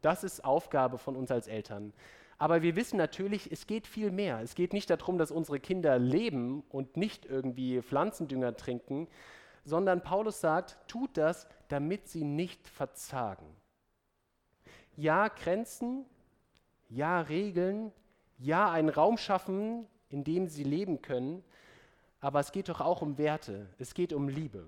Das 0.00 0.22
ist 0.22 0.44
Aufgabe 0.44 0.96
von 0.96 1.16
uns 1.16 1.32
als 1.32 1.48
Eltern. 1.48 1.92
Aber 2.38 2.62
wir 2.62 2.76
wissen 2.76 2.98
natürlich, 2.98 3.50
es 3.50 3.66
geht 3.66 3.88
viel 3.88 4.12
mehr. 4.12 4.40
Es 4.40 4.54
geht 4.54 4.72
nicht 4.72 4.90
darum, 4.90 5.18
dass 5.18 5.32
unsere 5.32 5.58
Kinder 5.58 5.98
leben 5.98 6.62
und 6.68 6.96
nicht 6.96 7.26
irgendwie 7.26 7.82
Pflanzendünger 7.82 8.56
trinken, 8.56 9.08
sondern 9.64 10.04
Paulus 10.04 10.40
sagt, 10.40 10.78
tut 10.86 11.16
das, 11.16 11.48
damit 11.66 12.06
sie 12.06 12.22
nicht 12.22 12.68
verzagen. 12.68 13.46
Ja, 14.94 15.26
Grenzen, 15.26 16.06
ja 16.88 17.22
Regeln, 17.22 17.90
ja 18.38 18.70
einen 18.70 18.88
Raum 18.88 19.18
schaffen, 19.18 19.88
in 20.10 20.22
dem 20.22 20.46
sie 20.46 20.62
leben 20.62 21.02
können, 21.02 21.42
aber 22.20 22.40
es 22.40 22.52
geht 22.52 22.68
doch 22.68 22.80
auch 22.80 23.02
um 23.02 23.18
Werte, 23.18 23.66
es 23.78 23.94
geht 23.94 24.12
um 24.12 24.28
Liebe. 24.28 24.66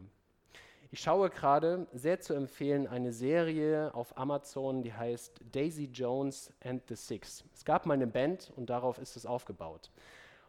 Ich 0.92 1.00
schaue 1.00 1.30
gerade, 1.30 1.86
sehr 1.92 2.20
zu 2.20 2.34
empfehlen, 2.34 2.88
eine 2.88 3.12
Serie 3.12 3.94
auf 3.94 4.18
Amazon, 4.18 4.82
die 4.82 4.92
heißt 4.92 5.40
Daisy 5.52 5.84
Jones 5.84 6.52
and 6.64 6.82
the 6.88 6.96
Six. 6.96 7.44
Es 7.54 7.64
gab 7.64 7.86
mal 7.86 7.94
eine 7.94 8.08
Band 8.08 8.52
und 8.56 8.70
darauf 8.70 8.98
ist 8.98 9.16
es 9.16 9.24
aufgebaut. 9.24 9.90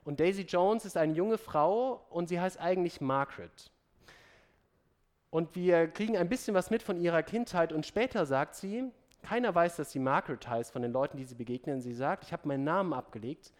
Und 0.04 0.20
Daisy 0.20 0.42
Jones 0.42 0.86
ist 0.86 0.98
eine 0.98 1.14
junge 1.14 1.38
Frau 1.38 2.06
und 2.10 2.28
sie 2.28 2.40
heißt 2.40 2.60
eigentlich 2.60 3.02
Margaret. 3.02 3.70
Und 5.30 5.56
wir 5.56 5.88
kriegen 5.88 6.18
ein 6.18 6.28
bisschen 6.28 6.56
was 6.56 6.72
mit 6.72 6.82
von 6.82 7.00
ihrer 7.00 7.22
Kindheit 7.22 7.72
und 7.72 7.86
später 7.86 8.26
sagt 8.26 8.56
sie, 8.56 8.92
keiner 9.22 9.54
weiß, 9.54 9.76
dass 9.76 9.92
sie 9.92 10.00
Margaret 10.00 10.48
heißt 10.48 10.72
von 10.72 10.82
den 10.82 10.92
Leuten, 10.92 11.18
die 11.18 11.24
sie 11.24 11.36
begegnen. 11.36 11.82
Sie 11.82 11.94
sagt, 11.94 12.24
ich 12.24 12.34
habe 12.34 12.48
meinen 12.48 12.64
Namen 12.64 12.94
abgelegt, 12.94 13.54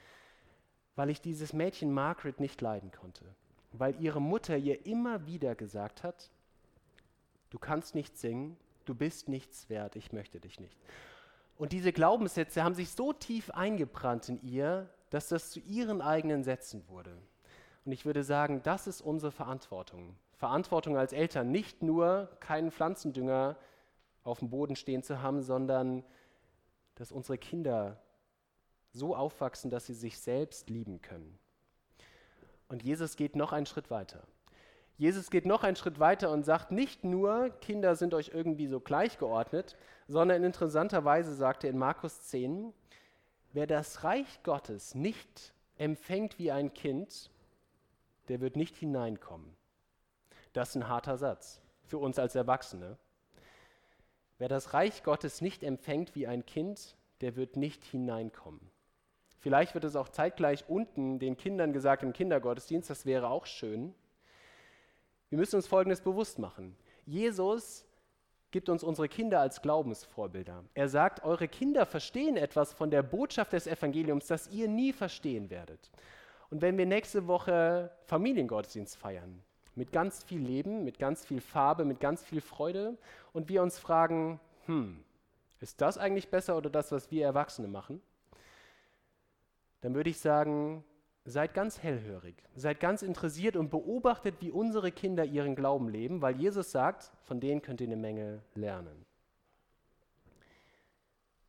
weil 0.96 1.10
ich 1.10 1.22
dieses 1.22 1.54
Mädchen 1.54 1.92
Margaret 1.92 2.40
nicht 2.40 2.62
leiden 2.62 2.92
konnte. 2.92 3.26
Weil 3.72 4.00
ihre 4.02 4.22
Mutter 4.22 4.58
ihr 4.58 4.86
immer 4.86 5.26
wieder 5.26 5.56
gesagt 5.56 6.04
hat, 6.04 6.30
du 7.50 7.60
kannst 7.60 7.96
nicht 7.96 8.18
singen, 8.18 8.58
du 8.86 8.96
bist 8.96 9.30
nichts 9.30 9.70
wert, 9.70 9.96
ich 9.96 10.12
möchte 10.12 10.40
dich 10.40 10.60
nicht. 10.60 10.78
Und 11.58 11.72
diese 11.72 11.94
Glaubenssätze 11.94 12.64
haben 12.64 12.76
sich 12.76 12.92
so 12.92 13.14
tief 13.14 13.52
eingebrannt 13.52 14.30
in 14.30 14.42
ihr, 14.42 14.90
dass 15.10 15.30
das 15.30 15.52
zu 15.52 15.60
ihren 15.60 16.02
eigenen 16.02 16.44
Sätzen 16.44 16.88
wurde. 16.88 17.16
Und 17.86 17.92
ich 17.92 18.06
würde 18.06 18.24
sagen, 18.24 18.62
das 18.64 18.88
ist 18.88 19.02
unsere 19.02 19.32
Verantwortung. 19.32 20.16
Verantwortung 20.38 20.98
als 20.98 21.14
Eltern, 21.14 21.52
nicht 21.52 21.84
nur 21.84 22.30
keinen 22.40 22.72
Pflanzendünger 22.72 23.58
auf 24.24 24.40
dem 24.40 24.50
Boden 24.50 24.76
stehen 24.76 25.04
zu 25.04 25.22
haben, 25.22 25.42
sondern 25.42 26.04
dass 26.96 27.12
unsere 27.12 27.38
Kinder 27.38 28.02
so 28.92 29.16
aufwachsen, 29.16 29.70
dass 29.72 29.86
sie 29.86 29.94
sich 29.94 30.20
selbst 30.20 30.70
lieben 30.70 31.02
können. 31.02 31.38
Und 32.68 32.84
Jesus 32.84 33.16
geht 33.16 33.36
noch 33.36 33.52
einen 33.52 33.66
Schritt 33.66 33.92
weiter. 33.92 34.24
Jesus 34.98 35.32
geht 35.32 35.46
noch 35.46 35.64
einen 35.64 35.76
Schritt 35.76 36.00
weiter 36.00 36.32
und 36.32 36.44
sagt 36.44 36.72
nicht 36.72 37.04
nur, 37.04 37.50
Kinder 37.62 37.96
sind 37.96 38.14
euch 38.14 38.32
irgendwie 38.34 38.68
so 38.68 38.80
gleichgeordnet, 38.80 39.76
sondern 40.08 40.44
interessanterweise 40.44 41.34
sagt 41.34 41.64
er 41.64 41.72
in 41.72 41.78
Markus 41.78 42.28
10, 42.28 42.74
wer 43.54 43.68
das 43.68 44.04
Reich 44.04 44.44
Gottes 44.44 44.94
nicht 44.96 45.54
empfängt 45.78 46.38
wie 46.38 46.52
ein 46.52 46.74
Kind, 46.74 47.32
der 48.28 48.40
wird 48.42 48.56
nicht 48.56 48.78
hineinkommen. 48.78 49.56
Das 50.54 50.70
ist 50.70 50.76
ein 50.76 50.88
harter 50.88 51.18
Satz 51.18 51.62
für 51.84 51.98
uns 51.98 52.20
als 52.20 52.36
Erwachsene. 52.36 52.98
Wer 54.38 54.48
das 54.48 54.74
Reich 54.74 55.04
Gottes 55.04 55.42
nicht 55.42 55.64
empfängt 55.64 56.16
wie 56.16 56.28
ein 56.28 56.46
Kind, 56.46 56.96
der 57.22 57.36
wird 57.36 57.58
nicht 57.58 57.84
hineinkommen. 57.84 58.71
Vielleicht 59.42 59.74
wird 59.74 59.84
es 59.84 59.96
auch 59.96 60.08
zeitgleich 60.08 60.66
unten 60.70 61.18
den 61.18 61.36
Kindern 61.36 61.74
gesagt 61.74 62.04
im 62.04 62.14
Kindergottesdienst, 62.14 62.90
das 62.90 63.08
wäre 63.08 63.30
auch 63.30 63.48
schön. 63.48 63.94
Wir 65.30 65.38
müssen 65.40 65.56
uns 65.56 65.68
Folgendes 65.68 66.02
bewusst 66.02 66.38
machen. 66.38 66.76
Jesus 67.06 67.86
gibt 68.52 68.70
uns 68.70 68.84
unsere 68.84 69.10
Kinder 69.10 69.40
als 69.40 69.64
Glaubensvorbilder. 69.64 70.64
Er 70.76 70.90
sagt, 70.90 71.24
eure 71.24 71.48
Kinder 71.48 71.88
verstehen 71.88 72.38
etwas 72.38 72.74
von 72.74 72.92
der 72.92 73.02
Botschaft 73.02 73.54
des 73.54 73.66
Evangeliums, 73.66 74.28
das 74.28 74.48
ihr 74.52 74.68
nie 74.68 74.94
verstehen 74.94 75.50
werdet. 75.50 75.90
Und 76.52 76.62
wenn 76.62 76.78
wir 76.78 76.86
nächste 76.86 77.26
Woche 77.28 77.92
Familiengottesdienst 78.06 78.96
feiern, 78.96 79.42
mit 79.74 79.92
ganz 79.92 80.24
viel 80.24 80.42
Leben, 80.42 80.84
mit 80.84 81.00
ganz 81.00 81.26
viel 81.26 81.42
Farbe, 81.42 81.84
mit 81.84 82.00
ganz 82.00 82.24
viel 82.24 82.42
Freude, 82.42 82.98
und 83.34 83.50
wir 83.50 83.64
uns 83.64 83.80
fragen, 83.80 84.40
hm, 84.66 85.04
ist 85.62 85.82
das 85.82 85.98
eigentlich 85.98 86.30
besser 86.30 86.58
oder 86.58 86.70
das, 86.70 86.92
was 86.92 87.10
wir 87.10 87.26
Erwachsene 87.26 87.70
machen? 87.70 88.02
Dann 89.82 89.96
würde 89.96 90.10
ich 90.10 90.20
sagen, 90.20 90.84
seid 91.26 91.54
ganz 91.54 91.82
hellhörig, 91.84 92.36
seid 92.56 92.80
ganz 92.80 93.02
interessiert 93.02 93.56
und 93.56 93.70
beobachtet, 93.70 94.36
wie 94.40 94.52
unsere 94.52 94.92
Kinder 94.92 95.26
ihren 95.26 95.56
Glauben 95.56 95.90
leben, 95.90 96.22
weil 96.22 96.36
Jesus 96.36 96.72
sagt, 96.72 97.12
von 97.24 97.40
denen 97.40 97.62
könnt 97.62 97.82
ihr 97.82 97.88
eine 97.88 97.98
Menge 97.98 98.42
lernen. 98.56 99.06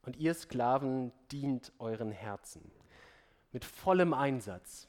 Und 0.03 0.17
ihr 0.17 0.35
Sklaven 0.35 1.13
dient 1.31 1.73
euren 1.79 2.11
Herzen 2.11 2.73
mit 3.53 3.65
vollem 3.65 4.15
Einsatz. 4.15 4.89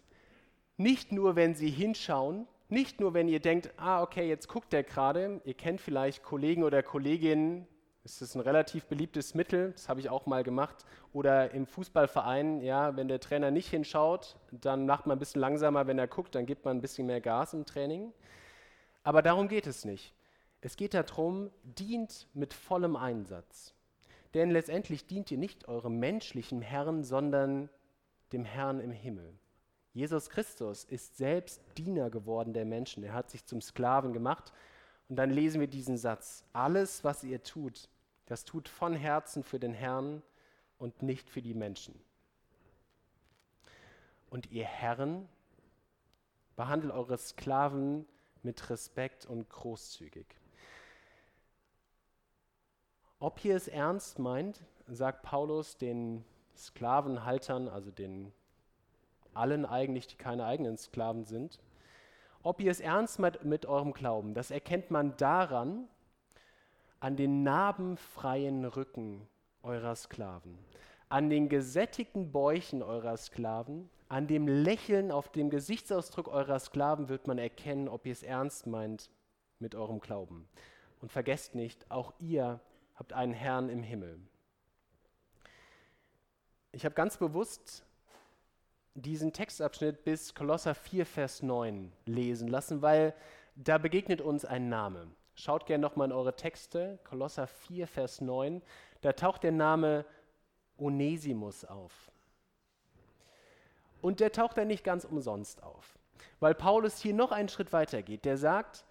Nicht 0.77 1.11
nur, 1.11 1.35
wenn 1.35 1.53
sie 1.53 1.69
hinschauen, 1.69 2.47
nicht 2.69 2.99
nur, 2.99 3.13
wenn 3.13 3.27
ihr 3.27 3.39
denkt, 3.39 3.71
ah, 3.77 4.01
okay, 4.01 4.27
jetzt 4.27 4.47
guckt 4.47 4.73
der 4.73 4.83
gerade. 4.83 5.41
Ihr 5.43 5.53
kennt 5.53 5.79
vielleicht 5.79 6.23
Kollegen 6.23 6.63
oder 6.63 6.81
Kolleginnen, 6.81 7.67
das 8.03 8.21
ist 8.21 8.35
ein 8.35 8.41
relativ 8.41 8.85
beliebtes 8.85 9.33
Mittel, 9.33 9.71
das 9.71 9.87
habe 9.87 10.01
ich 10.01 10.09
auch 10.09 10.25
mal 10.25 10.43
gemacht. 10.43 10.85
Oder 11.13 11.51
im 11.51 11.65
Fußballverein, 11.65 12.61
ja, 12.61 12.97
wenn 12.97 13.07
der 13.07 13.21
Trainer 13.21 13.49
nicht 13.49 13.69
hinschaut, 13.69 14.35
dann 14.51 14.85
macht 14.85 15.07
man 15.07 15.17
ein 15.17 15.19
bisschen 15.19 15.39
langsamer, 15.39 15.87
wenn 15.87 15.97
er 15.97 16.07
guckt, 16.07 16.35
dann 16.35 16.45
gibt 16.45 16.65
man 16.65 16.77
ein 16.77 16.81
bisschen 16.81 17.07
mehr 17.07 17.21
Gas 17.21 17.53
im 17.53 17.65
Training. 17.65 18.11
Aber 19.03 19.21
darum 19.21 19.47
geht 19.47 19.67
es 19.67 19.85
nicht. 19.85 20.13
Es 20.59 20.75
geht 20.75 20.93
darum, 20.93 21.49
dient 21.63 22.27
mit 22.33 22.53
vollem 22.53 22.97
Einsatz. 22.97 23.73
Denn 24.33 24.51
letztendlich 24.51 25.07
dient 25.07 25.31
ihr 25.31 25.37
nicht 25.37 25.67
eurem 25.67 25.99
menschlichen 25.99 26.61
Herrn, 26.61 27.03
sondern 27.03 27.69
dem 28.33 28.43
Herrn 28.43 28.79
im 28.79 28.91
Himmel. 28.91 29.37
Jesus 29.93 30.29
Christus 30.29 30.83
ist 30.85 31.17
selbst 31.17 31.61
Diener 31.77 32.09
geworden 32.09 32.53
der 32.53 32.65
Menschen. 32.65 33.03
Er 33.03 33.13
hat 33.13 33.29
sich 33.29 33.45
zum 33.45 33.61
Sklaven 33.61 34.11
gemacht. 34.11 34.51
Und 35.07 35.17
dann 35.17 35.29
lesen 35.29 35.61
wir 35.61 35.67
diesen 35.67 35.97
Satz. 35.97 36.43
Alles, 36.53 37.03
was 37.03 37.23
ihr 37.23 37.43
tut, 37.43 37.89
das 38.25 38.45
tut 38.45 38.69
von 38.69 38.95
Herzen 38.95 39.43
für 39.43 39.59
den 39.59 39.73
Herrn 39.73 40.21
und 40.77 41.01
nicht 41.01 41.29
für 41.29 41.41
die 41.41 41.53
Menschen. 41.53 41.99
Und 44.29 44.51
ihr 44.51 44.65
Herren, 44.65 45.27
behandelt 46.55 46.93
eure 46.93 47.17
Sklaven 47.17 48.05
mit 48.41 48.69
Respekt 48.69 49.25
und 49.25 49.49
großzügig. 49.49 50.25
Ob 53.19 53.43
ihr 53.45 53.55
es 53.55 53.67
ernst 53.67 54.19
meint, 54.19 54.61
sagt 54.87 55.23
Paulus 55.23 55.77
den 55.77 56.25
Sklavenhaltern, 56.57 57.69
also 57.69 57.89
den 57.89 58.33
allen 59.33 59.65
eigentlich, 59.65 60.07
die 60.07 60.17
keine 60.17 60.45
eigenen 60.45 60.77
Sklaven 60.77 61.25
sind, 61.25 61.59
ob 62.43 62.59
ihr 62.59 62.69
es 62.69 62.81
ernst 62.81 63.19
meint 63.19 63.45
mit 63.45 63.65
eurem 63.65 63.93
Glauben, 63.93 64.33
das 64.33 64.51
erkennt 64.51 64.91
man 64.91 65.15
daran, 65.17 65.87
an 67.03 67.17
den 67.17 67.43
narbenfreien 67.43 68.63
Rücken 68.63 69.27
eurer 69.61 69.93
Sklaven, 69.93 70.57
an 71.09 71.29
den 71.29 71.49
gesättigten 71.49 72.31
Bäuchen 72.31 72.81
eurer 72.81 73.17
Sklaven, 73.17 73.89
an 74.07 74.25
dem 74.25 74.47
Lächeln 74.47 75.11
auf 75.11 75.29
dem 75.29 75.49
Gesichtsausdruck 75.49 76.29
eurer 76.29 76.59
Sklaven 76.59 77.09
wird 77.09 77.27
man 77.27 77.37
erkennen, 77.37 77.89
ob 77.89 78.05
ihr 78.05 78.13
es 78.13 78.23
ernst 78.23 78.67
meint 78.67 79.09
mit 79.59 79.75
eurem 79.75 79.99
Glauben. 79.99 80.47
Und 81.01 81.11
vergesst 81.11 81.55
nicht, 81.55 81.91
auch 81.91 82.13
ihr 82.19 82.61
habt 82.95 83.11
einen 83.11 83.33
Herrn 83.33 83.67
im 83.67 83.83
Himmel. 83.83 84.21
Ich 86.71 86.85
habe 86.85 86.95
ganz 86.95 87.17
bewusst 87.17 87.83
diesen 88.93 89.33
Textabschnitt 89.33 90.05
bis 90.05 90.33
Kolosser 90.33 90.73
4, 90.73 91.05
Vers 91.05 91.43
9 91.43 91.91
lesen 92.05 92.47
lassen, 92.47 92.81
weil 92.81 93.13
da 93.57 93.77
begegnet 93.77 94.21
uns 94.21 94.45
ein 94.45 94.69
Name. 94.69 95.11
Schaut 95.35 95.65
gerne 95.65 95.81
nochmal 95.81 96.07
in 96.07 96.13
eure 96.13 96.35
Texte, 96.35 96.99
Kolosser 97.03 97.47
4, 97.47 97.87
Vers 97.87 98.21
9. 98.21 98.61
Da 99.01 99.13
taucht 99.13 99.43
der 99.43 99.51
Name 99.51 100.05
Onesimus 100.77 101.65
auf. 101.65 102.11
Und 104.01 104.19
der 104.19 104.31
taucht 104.31 104.57
da 104.57 104.65
nicht 104.65 104.83
ganz 104.83 105.05
umsonst 105.05 105.63
auf, 105.63 105.97
weil 106.39 106.53
Paulus 106.53 106.99
hier 106.99 107.13
noch 107.13 107.31
einen 107.31 107.49
Schritt 107.49 107.71
weiter 107.71 108.01
geht. 108.01 108.25
Der 108.25 108.37
sagt, 108.37 108.85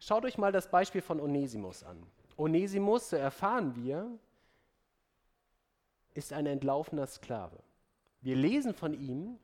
schaut 0.00 0.24
euch 0.24 0.38
mal 0.38 0.52
das 0.52 0.70
Beispiel 0.70 1.00
von 1.00 1.20
Onesimus 1.20 1.84
an. 1.84 2.04
Onesimus, 2.36 3.10
so 3.10 3.16
erfahren 3.16 3.76
wir, 3.76 4.10
ist 6.14 6.32
ein 6.32 6.46
entlaufener 6.46 7.06
Sklave. 7.06 7.62
Wir 8.20 8.34
lesen 8.34 8.74
von 8.74 8.92
ihm 8.92 9.38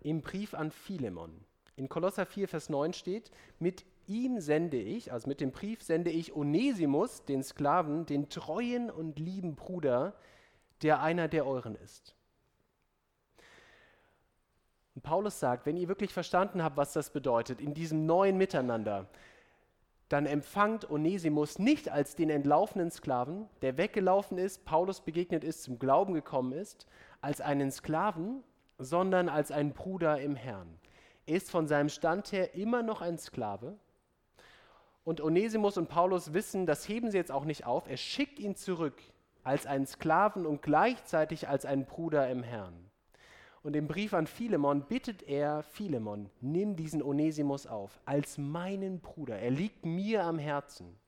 im 0.00 0.20
Brief 0.20 0.54
an 0.54 0.70
Philemon. 0.70 1.44
In 1.76 1.88
Kolosser 1.88 2.26
4, 2.26 2.48
Vers 2.48 2.68
9 2.68 2.92
steht, 2.92 3.30
mit 3.58 3.84
ihm 4.08 4.40
sende 4.40 4.78
ich, 4.78 5.12
also 5.12 5.28
mit 5.28 5.40
dem 5.40 5.52
Brief 5.52 5.82
sende 5.82 6.10
ich 6.10 6.34
Onesimus, 6.34 7.24
den 7.24 7.42
Sklaven, 7.42 8.06
den 8.06 8.28
treuen 8.28 8.90
und 8.90 9.18
lieben 9.18 9.54
Bruder, 9.56 10.14
der 10.82 11.02
einer 11.02 11.28
der 11.28 11.46
euren 11.46 11.76
ist. 11.76 12.14
Und 14.94 15.02
Paulus 15.02 15.38
sagt, 15.38 15.66
wenn 15.66 15.76
ihr 15.76 15.88
wirklich 15.88 16.12
verstanden 16.12 16.62
habt, 16.62 16.76
was 16.76 16.92
das 16.92 17.10
bedeutet, 17.10 17.60
in 17.60 17.74
diesem 17.74 18.06
neuen 18.06 18.38
Miteinander, 18.38 19.06
dann 20.08 20.24
empfangt 20.24 20.88
Onesimus 20.90 21.58
nicht 21.58 21.90
als 21.90 22.14
den 22.14 22.30
entlaufenen 22.30 22.90
Sklaven, 22.90 23.48
der 23.60 23.76
weggelaufen 23.76 24.38
ist, 24.38 24.64
Paulus 24.64 25.00
begegnet 25.00 25.44
ist, 25.44 25.64
zum 25.64 25.78
Glauben 25.78 26.14
gekommen 26.14 26.52
ist, 26.52 26.86
als 27.20 27.40
einen 27.40 27.70
Sklaven, 27.70 28.44
sondern 28.78 29.28
als 29.28 29.50
einen 29.50 29.72
Bruder 29.72 30.20
im 30.20 30.36
Herrn. 30.36 30.78
Er 31.26 31.36
ist 31.36 31.50
von 31.50 31.66
seinem 31.66 31.88
Stand 31.88 32.30
her 32.30 32.54
immer 32.54 32.82
noch 32.82 33.02
ein 33.02 33.18
Sklave, 33.18 33.76
und 35.06 35.20
Onesimus 35.20 35.78
und 35.78 35.88
Paulus 35.88 36.34
wissen, 36.34 36.66
das 36.66 36.88
heben 36.88 37.12
sie 37.12 37.16
jetzt 37.16 37.30
auch 37.30 37.44
nicht 37.44 37.64
auf. 37.64 37.88
Er 37.88 37.96
schickt 37.96 38.40
ihn 38.40 38.56
zurück 38.56 39.00
als 39.44 39.64
einen 39.64 39.86
Sklaven 39.86 40.44
und 40.44 40.62
gleichzeitig 40.62 41.48
als 41.48 41.64
einen 41.64 41.86
Bruder 41.86 42.28
im 42.28 42.42
Herrn. 42.42 42.74
Und 43.62 43.76
im 43.76 43.86
Brief 43.86 44.14
an 44.14 44.26
Philemon 44.26 44.82
bittet 44.88 45.22
er 45.22 45.62
Philemon, 45.62 46.28
nimm 46.40 46.74
diesen 46.74 47.04
Onesimus 47.04 47.68
auf 47.68 48.00
als 48.04 48.36
meinen 48.36 48.98
Bruder. 48.98 49.38
Er 49.38 49.52
liegt 49.52 49.86
mir 49.86 50.24
am 50.24 50.40
Herzen. 50.40 50.98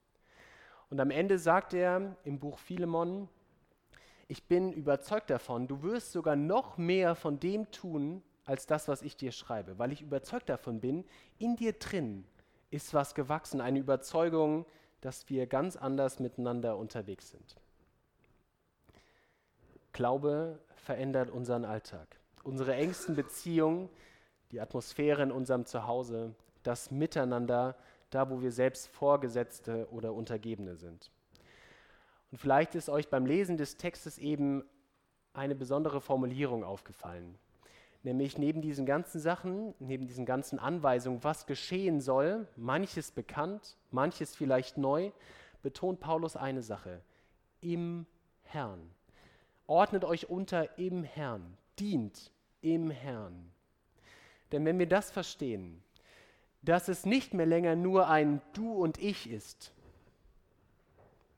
Und 0.89 1.01
am 1.01 1.11
Ende 1.11 1.37
sagt 1.37 1.73
er 1.73 2.15
im 2.23 2.39
Buch 2.39 2.57
Philemon, 2.57 3.27
ich 4.29 4.47
bin 4.47 4.71
überzeugt 4.71 5.29
davon, 5.29 5.67
du 5.67 5.83
wirst 5.83 6.13
sogar 6.13 6.37
noch 6.37 6.77
mehr 6.77 7.15
von 7.15 7.37
dem 7.37 7.69
tun, 7.71 8.23
als 8.45 8.65
das, 8.65 8.87
was 8.87 9.01
ich 9.01 9.17
dir 9.17 9.33
schreibe, 9.33 9.77
weil 9.77 9.91
ich 9.91 10.01
überzeugt 10.01 10.47
davon 10.47 10.79
bin, 10.79 11.03
in 11.37 11.57
dir 11.57 11.73
drin 11.73 12.23
ist 12.71 12.93
was 12.93 13.15
gewachsen, 13.15 13.61
eine 13.61 13.79
Überzeugung, 13.79 14.65
dass 15.01 15.29
wir 15.29 15.47
ganz 15.47 15.75
anders 15.75 16.19
miteinander 16.19 16.77
unterwegs 16.77 17.31
sind. 17.31 17.55
Glaube 19.91 20.59
verändert 20.75 21.29
unseren 21.29 21.65
Alltag, 21.65 22.19
unsere 22.43 22.75
engsten 22.75 23.15
Beziehungen, 23.15 23.89
die 24.51 24.61
Atmosphäre 24.61 25.23
in 25.23 25.31
unserem 25.31 25.65
Zuhause, 25.65 26.35
das 26.63 26.91
Miteinander, 26.91 27.75
da 28.09 28.29
wo 28.29 28.41
wir 28.41 28.51
selbst 28.51 28.87
Vorgesetzte 28.87 29.87
oder 29.91 30.13
Untergebene 30.13 30.75
sind. 30.75 31.11
Und 32.31 32.37
vielleicht 32.37 32.75
ist 32.75 32.89
euch 32.89 33.09
beim 33.09 33.25
Lesen 33.25 33.57
des 33.57 33.77
Textes 33.77 34.17
eben 34.17 34.63
eine 35.33 35.55
besondere 35.55 36.01
Formulierung 36.01 36.63
aufgefallen. 36.63 37.37
Nämlich 38.03 38.37
neben 38.37 38.61
diesen 38.61 38.85
ganzen 38.85 39.19
Sachen, 39.19 39.73
neben 39.79 40.07
diesen 40.07 40.25
ganzen 40.25 40.57
Anweisungen, 40.57 41.23
was 41.23 41.45
geschehen 41.45 41.99
soll, 41.99 42.47
manches 42.55 43.11
bekannt, 43.11 43.75
manches 43.91 44.35
vielleicht 44.35 44.77
neu, 44.77 45.11
betont 45.61 45.99
Paulus 45.99 46.37
eine 46.37 46.61
Sache, 46.61 47.01
im 47.59 48.05
Herrn. 48.43 48.79
Ordnet 49.67 50.05
euch 50.05 50.29
unter 50.29 50.79
im 50.79 51.03
Herrn, 51.03 51.57
dient 51.77 52.31
im 52.61 52.89
Herrn. 52.89 53.51
Denn 54.51 54.65
wenn 54.65 54.79
wir 54.79 54.87
das 54.87 55.11
verstehen, 55.11 55.83
dass 56.61 56.87
es 56.87 57.05
nicht 57.05 57.33
mehr 57.33 57.45
länger 57.45 57.75
nur 57.75 58.07
ein 58.07 58.41
Du 58.53 58.73
und 58.73 58.97
Ich 58.97 59.29
ist, 59.29 59.73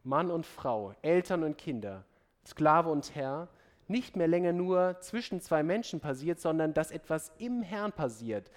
Mann 0.03 0.31
und 0.31 0.45
Frau, 0.45 0.95
Eltern 1.01 1.43
und 1.43 1.57
Kinder, 1.57 2.05
Sklave 2.45 2.89
und 2.89 3.13
Herr, 3.15 3.49
nicht 3.91 4.15
mehr 4.15 4.27
länger 4.27 4.53
nur 4.53 4.99
zwischen 5.01 5.41
zwei 5.41 5.63
Menschen 5.63 5.99
passiert, 5.99 6.39
sondern 6.39 6.73
dass 6.73 6.91
etwas 6.91 7.31
im 7.37 7.61
Herrn 7.61 7.91
passiert, 7.91 8.49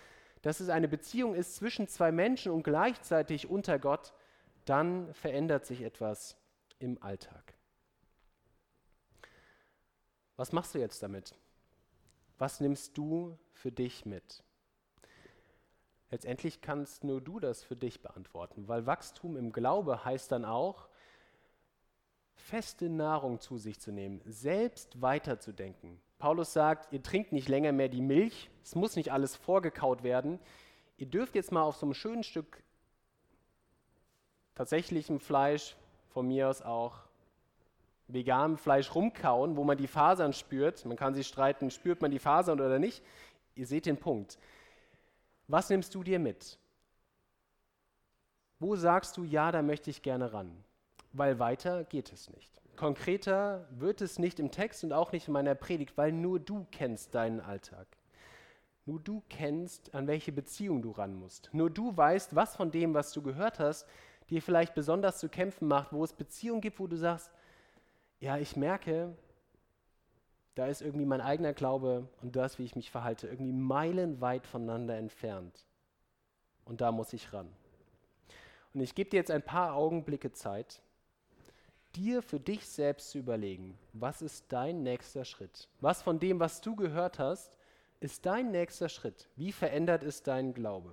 dass 0.43 0.61
es 0.61 0.69
eine 0.69 0.89
Beziehung 0.89 1.35
ist 1.35 1.57
zwischen 1.57 1.89
zwei 1.89 2.13
Menschen 2.13 2.53
und 2.53 2.63
gleichzeitig 2.63 3.51
unter 3.51 3.79
Gott, 3.79 4.13
dann 4.65 5.13
verändert 5.15 5.67
sich 5.67 5.83
etwas 5.83 6.37
im 6.79 7.03
Alltag. 7.03 7.55
Was 10.37 10.53
machst 10.53 10.75
du 10.75 10.79
jetzt 10.79 11.03
damit? 11.03 11.35
Was 12.39 12.61
nimmst 12.61 12.99
du 12.99 13.39
für 13.53 13.71
dich 13.71 14.05
mit? 14.05 14.43
Letztendlich 16.11 16.61
kannst 16.61 17.05
nur 17.05 17.21
du 17.21 17.41
das 17.41 17.63
für 17.63 17.77
dich 17.77 18.03
beantworten, 18.03 18.69
weil 18.69 18.87
Wachstum 18.87 19.37
im 19.37 19.53
Glaube 19.53 20.05
heißt 20.05 20.31
dann 20.31 20.45
auch, 20.45 20.89
feste 22.35 22.89
Nahrung 22.89 23.41
zu 23.41 23.59
sich 23.59 23.81
zu 23.81 23.93
nehmen, 23.93 24.21
selbst 24.25 25.01
weiterzudenken. 25.01 26.01
Paulus 26.19 26.53
sagt, 26.53 26.93
ihr 26.93 27.03
trinkt 27.03 27.33
nicht 27.33 27.49
länger 27.49 27.73
mehr 27.73 27.89
die 27.89 28.01
Milch, 28.01 28.51
es 28.63 28.75
muss 28.75 28.97
nicht 28.97 29.13
alles 29.13 29.37
vorgekaut 29.37 30.03
werden. 30.03 30.39
Ihr 30.97 31.07
dürft 31.07 31.35
jetzt 31.35 31.53
mal 31.53 31.63
auf 31.63 31.77
so 31.77 31.87
einem 31.87 31.95
schönen 31.95 32.23
Stück 32.23 32.63
tatsächlichem 34.55 35.21
Fleisch, 35.21 35.77
von 36.09 36.29
mir 36.29 36.49
aus 36.49 36.63
auch 36.63 37.01
veganem 38.07 38.57
Fleisch 38.57 38.95
rumkauen, 38.95 39.57
wo 39.57 39.65
man 39.65 39.77
die 39.77 39.89
Fasern 39.89 40.33
spürt. 40.33 40.85
Man 40.85 40.97
kann 40.97 41.15
sich 41.15 41.27
streiten, 41.27 41.71
spürt 41.71 42.01
man 42.03 42.11
die 42.11 42.19
Fasern 42.19 42.61
oder 42.61 42.79
nicht. 42.79 43.03
Ihr 43.55 43.67
seht 43.67 43.87
den 43.87 43.97
Punkt. 43.97 44.39
Was 45.49 45.71
nimmst 45.71 45.95
du 45.95 46.03
dir 46.03 46.19
mit? 46.19 46.59
Wo 48.59 48.77
sagst 48.77 49.17
du, 49.17 49.25
ja, 49.25 49.51
da 49.53 49.63
möchte 49.63 49.91
ich 49.91 50.03
gerne 50.03 50.33
ran? 50.33 50.65
Weil 51.15 51.39
weiter 51.39 51.85
geht 51.85 52.13
es 52.13 52.29
nicht. 52.29 52.51
Konkreter 52.77 53.69
wird 53.71 54.01
es 54.01 54.19
nicht 54.19 54.41
im 54.41 54.51
Text 54.51 54.83
und 54.83 54.93
auch 54.93 55.13
nicht 55.13 55.29
in 55.29 55.33
meiner 55.33 55.55
Predigt, 55.55 55.97
weil 55.97 56.11
nur 56.11 56.41
du 56.41 56.67
kennst 56.73 57.15
deinen 57.15 57.41
Alltag. 57.41 57.87
Nur 58.85 58.99
du 58.99 59.23
kennst, 59.29 59.95
an 59.95 60.09
welche 60.09 60.33
Beziehung 60.33 60.83
du 60.83 60.91
ran 60.91 61.15
musst. 61.15 61.51
Nur 61.53 61.71
du 61.71 61.97
weißt, 61.97 62.35
was 62.35 62.57
von 62.57 62.73
dem, 62.73 62.95
was 62.95 63.13
du 63.13 63.23
gehört 63.23 63.61
hast, 63.61 63.87
dir 64.29 64.43
vielleicht 64.43 64.75
besonders 64.75 65.19
zu 65.19 65.29
kämpfen 65.29 65.69
macht, 65.69 65.93
wo 65.93 66.03
es 66.03 66.13
Beziehungen 66.13 66.61
gibt, 66.61 66.81
wo 66.81 66.89
du 66.89 66.97
sagst, 66.97 67.31
ja, 68.19 68.37
ich 68.37 68.57
merke, 68.57 69.17
da 70.57 70.67
ist 70.67 70.83
irgendwie 70.83 71.07
mein 71.07 71.21
eigener 71.21 71.53
Glaube 71.53 72.09
und 72.23 72.35
das, 72.35 72.59
wie 72.59 72.65
ich 72.65 72.75
mich 72.75 72.91
verhalte, 72.91 73.29
irgendwie 73.29 73.53
meilenweit 73.53 74.47
voneinander 74.47 74.97
entfernt. 74.97 75.65
Und 76.65 76.81
da 76.81 76.91
muss 76.91 77.13
ich 77.13 77.33
ran. 77.33 77.49
Und 78.73 78.81
ich 78.81 78.97
gebe 78.97 79.11
dir 79.11 79.19
jetzt 79.19 79.31
ein 79.31 79.43
paar 79.43 79.75
Augenblicke 79.75 80.33
Zeit, 80.33 80.83
dir 81.97 82.23
für 82.23 82.41
dich 82.41 82.69
selbst 82.69 83.11
zu 83.11 83.19
überlegen, 83.19 83.79
was 83.93 84.23
ist 84.23 84.47
dein 84.49 84.83
nächster 84.83 85.25
Schritt? 85.25 85.69
Was 85.81 86.03
von 86.03 86.19
dem, 86.19 86.41
was 86.41 86.61
du 86.61 86.77
gehört 86.77 87.19
hast, 87.19 87.53
ist 88.01 88.27
dein 88.27 88.51
nächster 88.51 88.89
Schritt? 88.89 89.29
Wie 89.37 89.53
verändert 89.53 90.03
ist 90.03 90.27
dein 90.27 90.55
Glaube? 90.55 90.93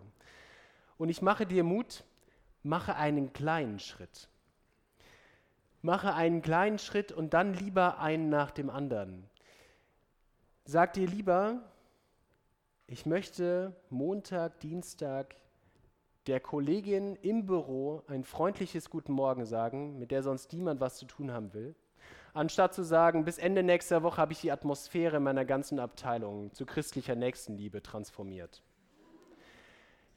Und 0.97 1.09
ich 1.09 1.21
mache 1.21 1.45
dir 1.45 1.63
Mut, 1.63 2.03
mache 2.63 2.95
einen 2.95 3.33
kleinen 3.33 3.79
Schritt. 3.79 4.29
Mache 5.81 6.13
einen 6.13 6.41
kleinen 6.41 6.77
Schritt 6.77 7.11
und 7.11 7.33
dann 7.33 7.53
lieber 7.53 7.99
einen 7.99 8.29
nach 8.29 8.51
dem 8.51 8.69
anderen. 8.69 9.27
Sag 10.65 10.93
dir 10.93 11.07
lieber, 11.07 11.63
ich 12.85 13.05
möchte 13.05 13.75
Montag, 13.89 14.59
Dienstag 14.59 15.35
der 16.27 16.39
Kollegin 16.39 17.15
im 17.15 17.45
Büro 17.45 18.03
ein 18.07 18.23
freundliches 18.23 18.89
Guten 18.89 19.13
Morgen 19.13 19.45
sagen, 19.45 19.97
mit 19.97 20.12
der 20.12 20.21
sonst 20.21 20.53
niemand 20.53 20.79
was 20.79 20.97
zu 20.97 21.05
tun 21.05 21.31
haben 21.31 21.53
will, 21.53 21.75
anstatt 22.34 22.73
zu 22.73 22.84
sagen, 22.84 23.25
bis 23.25 23.38
Ende 23.38 23.63
nächster 23.63 24.03
Woche 24.03 24.17
habe 24.17 24.34
ich 24.34 24.41
die 24.41 24.51
Atmosphäre 24.51 25.19
meiner 25.19 25.45
ganzen 25.45 25.79
Abteilung 25.79 26.53
zu 26.53 26.65
christlicher 26.65 27.15
Nächstenliebe 27.15 27.81
transformiert. 27.81 28.62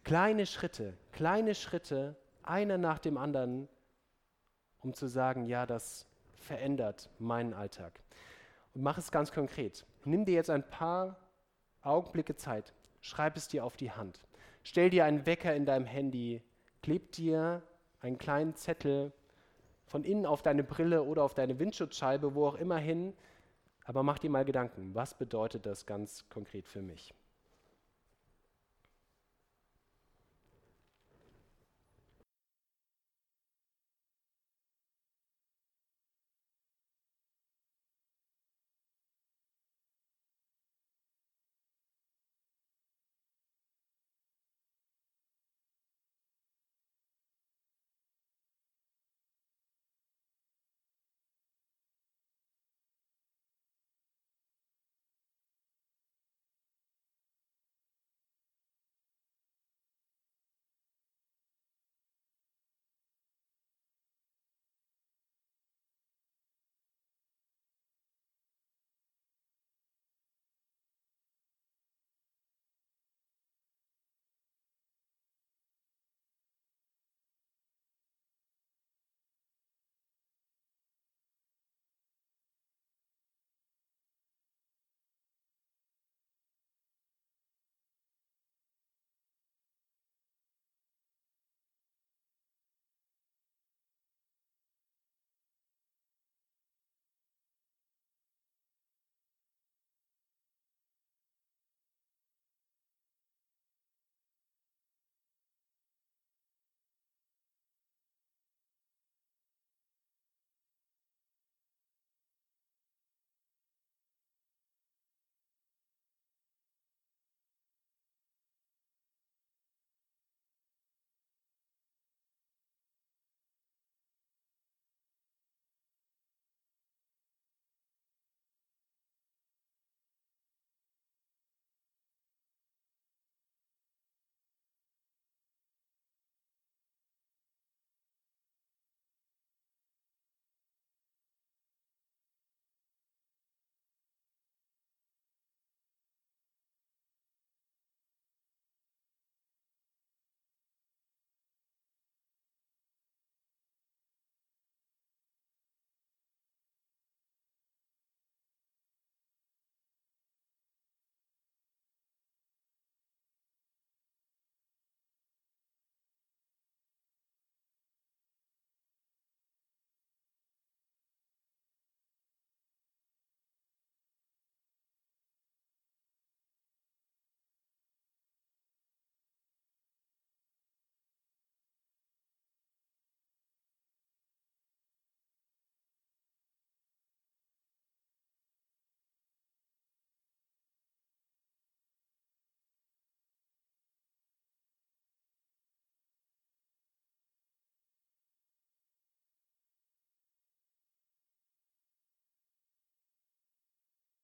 Kleine 0.05 0.45
Schritte, 0.45 0.93
kleine 1.13 1.55
Schritte, 1.55 2.17
einer 2.43 2.77
nach 2.77 2.99
dem 2.99 3.17
anderen, 3.17 3.69
um 4.81 4.93
zu 4.93 5.07
sagen, 5.07 5.47
ja, 5.47 5.65
das 5.65 6.07
verändert 6.35 7.09
meinen 7.19 7.55
Alltag. 7.55 8.01
Und 8.75 8.83
mach 8.83 8.99
es 8.99 9.11
ganz 9.11 9.33
konkret. 9.33 9.87
Nimm 10.05 10.27
dir 10.27 10.35
jetzt 10.35 10.51
ein 10.51 10.69
paar 10.69 11.17
Augenblicke 11.81 12.37
Zeit, 12.37 12.75
schreib 13.01 13.39
es 13.39 13.49
dir 13.49 13.65
auf 13.65 13.79
die 13.79 13.93
Hand. 13.93 14.21
Stell 14.65 14.91
dir 14.91 15.05
einen 15.05 15.27
Wecker 15.27 15.55
in 15.55 15.67
deinem 15.67 15.85
Handy, 15.85 16.43
kleb 16.83 17.13
dir 17.13 17.63
einen 18.01 18.19
kleinen 18.19 18.55
Zettel 18.55 19.13
von 19.87 20.05
innen 20.05 20.27
auf 20.27 20.43
deine 20.43 20.65
Brille 20.65 21.03
oder 21.03 21.23
auf 21.23 21.35
deine 21.35 21.59
Windschutzscheibe, 21.59 22.35
wo 22.35 22.47
auch 22.47 22.57
immer 22.57 22.79
hin, 22.79 23.15
aber 23.85 24.03
mach 24.03 24.19
dir 24.19 24.31
mal 24.31 24.45
Gedanken, 24.45 24.95
was 24.95 25.15
bedeutet 25.15 25.67
das 25.67 25.85
ganz 25.85 26.29
konkret 26.31 26.67
für 26.67 26.81
mich? 26.81 27.15